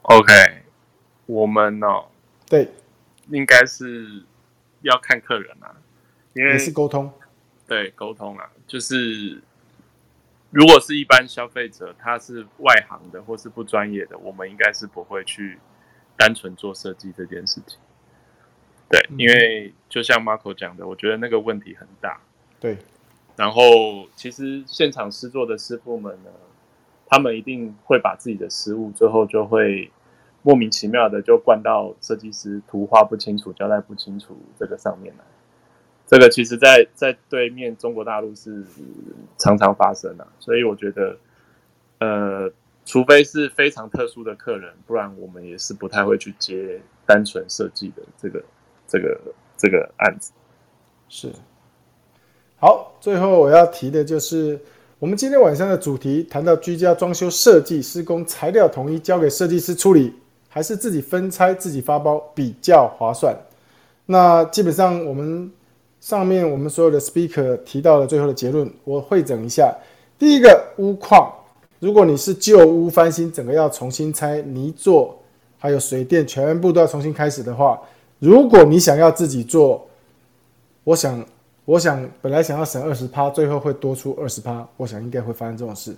[0.00, 0.32] ，OK，
[1.26, 1.86] 我们呢，
[2.48, 2.66] 对，
[3.28, 4.24] 应该是
[4.80, 5.76] 要看客人啊，
[6.32, 7.12] 因为也是沟通，
[7.68, 9.40] 对，沟通啊，就是
[10.50, 15.58] 如果是一般消费者，他是外行的或是不专业的，我们应该是不会去
[16.16, 17.78] 单纯做设计这件事情，
[18.92, 22.20] 对，因为就像 Marco 讲的，我觉得那个问题很大，
[22.60, 22.76] 对。
[23.36, 26.30] 然后，其实现场施作的师傅们呢，
[27.06, 29.90] 他们一定会把自己的失误，最后就会
[30.42, 35.24] 莫名其妙的就灌到设计师图画不清楚、交代不清楚这个上面来。
[36.06, 38.62] 这个其实，在在对面中国大陆是
[39.38, 41.16] 常常发生的，所以我觉得，
[42.00, 42.52] 呃，
[42.84, 48.44] 除非是非常特殊的客人，不然我们也是不太会去接单纯设计的这个
[48.92, 49.20] 这个
[49.56, 50.30] 这个案子。
[51.08, 51.32] 是。
[52.56, 54.60] 好，最后我要提的就是，
[54.98, 60.12] 我们今天晚上的主题谈到居家装修设计施工材料统一交给设计师处理，
[60.50, 63.34] 还是自己分拆自己发包比较划算？
[64.04, 65.50] 那基本上我们
[66.00, 69.74] 上面我们所有的 speaker 提到了最后的结论，我会整一下。
[70.18, 71.32] 第一个屋况，
[71.80, 75.18] 如果你是旧屋翻新，整个要重新拆泥做，
[75.58, 77.80] 还有水电全部都要重新开始的话，
[78.22, 79.84] 如果你想要自己做，
[80.84, 81.24] 我想。
[81.64, 84.66] 我想本来想要省二十趴，最后会多出二十趴。
[84.76, 85.94] 我想应该会发生这种事。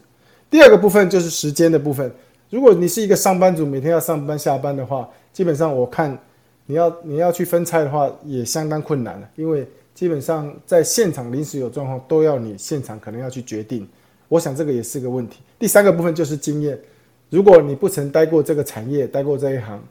[0.50, 2.12] 第二个部分就是时间的部分。
[2.50, 6.16] 如果你是一个上班族，每天要上班下班的话，基本上我看
[6.66, 9.26] 你要你要去分拆的话，也相当困难了。
[9.36, 13.88] 因为基本上在现场临时有状况，都要你现场可能要去决定。
[14.28, 15.40] 我想这个也是个问题。
[15.58, 16.78] 第三个部分就是经验。
[17.30, 19.82] 如果你不曾待过这个产业，待过这一行，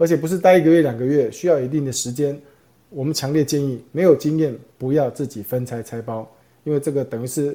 [0.00, 2.40] 而且不是待一个月两个月，需要一定的时间。
[2.88, 6.26] 我们强烈建议，没有经验不要自己分拆拆包，
[6.64, 7.54] 因为这个等于是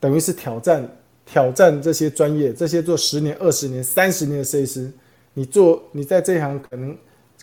[0.00, 0.84] 等于是挑战
[1.24, 4.90] 挑战这些专业，这些做十年、二十年、三十年的设计师，
[5.34, 6.98] 你做你在这一行可能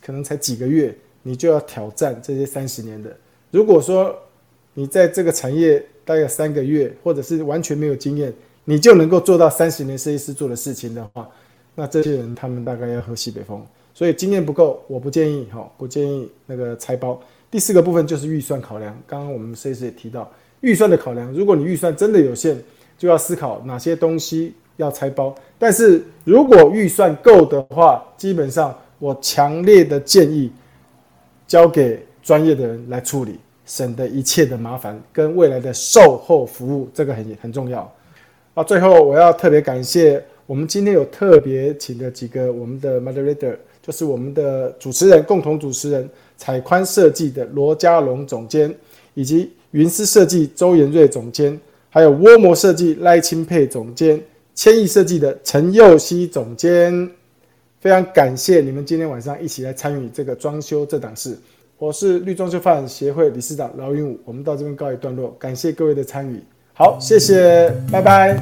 [0.05, 0.93] 可能才几个月，
[1.23, 3.15] 你就要挑战这些三十年的。
[3.51, 4.13] 如果说
[4.73, 8.33] 你在这个产业待了三个月，或者是完全没有经验，
[8.65, 11.29] 你就能够做到三十年设计师做的事情的话，
[11.73, 13.65] 那这些人他们大概要喝西北风。
[13.93, 17.21] 所以经验不够，我不建议哈，不建议那个拆包。
[17.49, 18.97] 第四个部分就是预算考量。
[19.05, 20.31] 刚刚我们设计师也提到
[20.61, 21.31] 预算的考量。
[21.33, 22.57] 如果你预算真的有限，
[22.97, 25.35] 就要思考哪些东西要拆包。
[25.59, 30.49] 但是如果预算够的话，基本上我强烈的建议
[31.45, 37.93] 交给专业的人来处理，省得一切的麻烦跟未来的售后服务，这个很很重要。
[38.53, 43.57] 啊，最后我要特别感谢我们今天有特别请的几个我们的 moderator。
[43.81, 46.07] 就是我们的主持人，共同主持人
[46.37, 48.73] 彩宽设计的罗家龙总监，
[49.13, 51.59] 以及云思设计周延瑞总监，
[51.89, 54.21] 还有涡膜设计赖清佩总监，
[54.53, 57.09] 千亿设计的陈佑熙总监，
[57.79, 61.37] 非常感谢你们今天晚上一起来参与这个装修这档事。
[61.79, 66.39] 我是绿装修发展协会理事长饶云武，我们到这边告一段落，感谢各位的参与，
[66.73, 68.37] 好，谢谢，拜拜。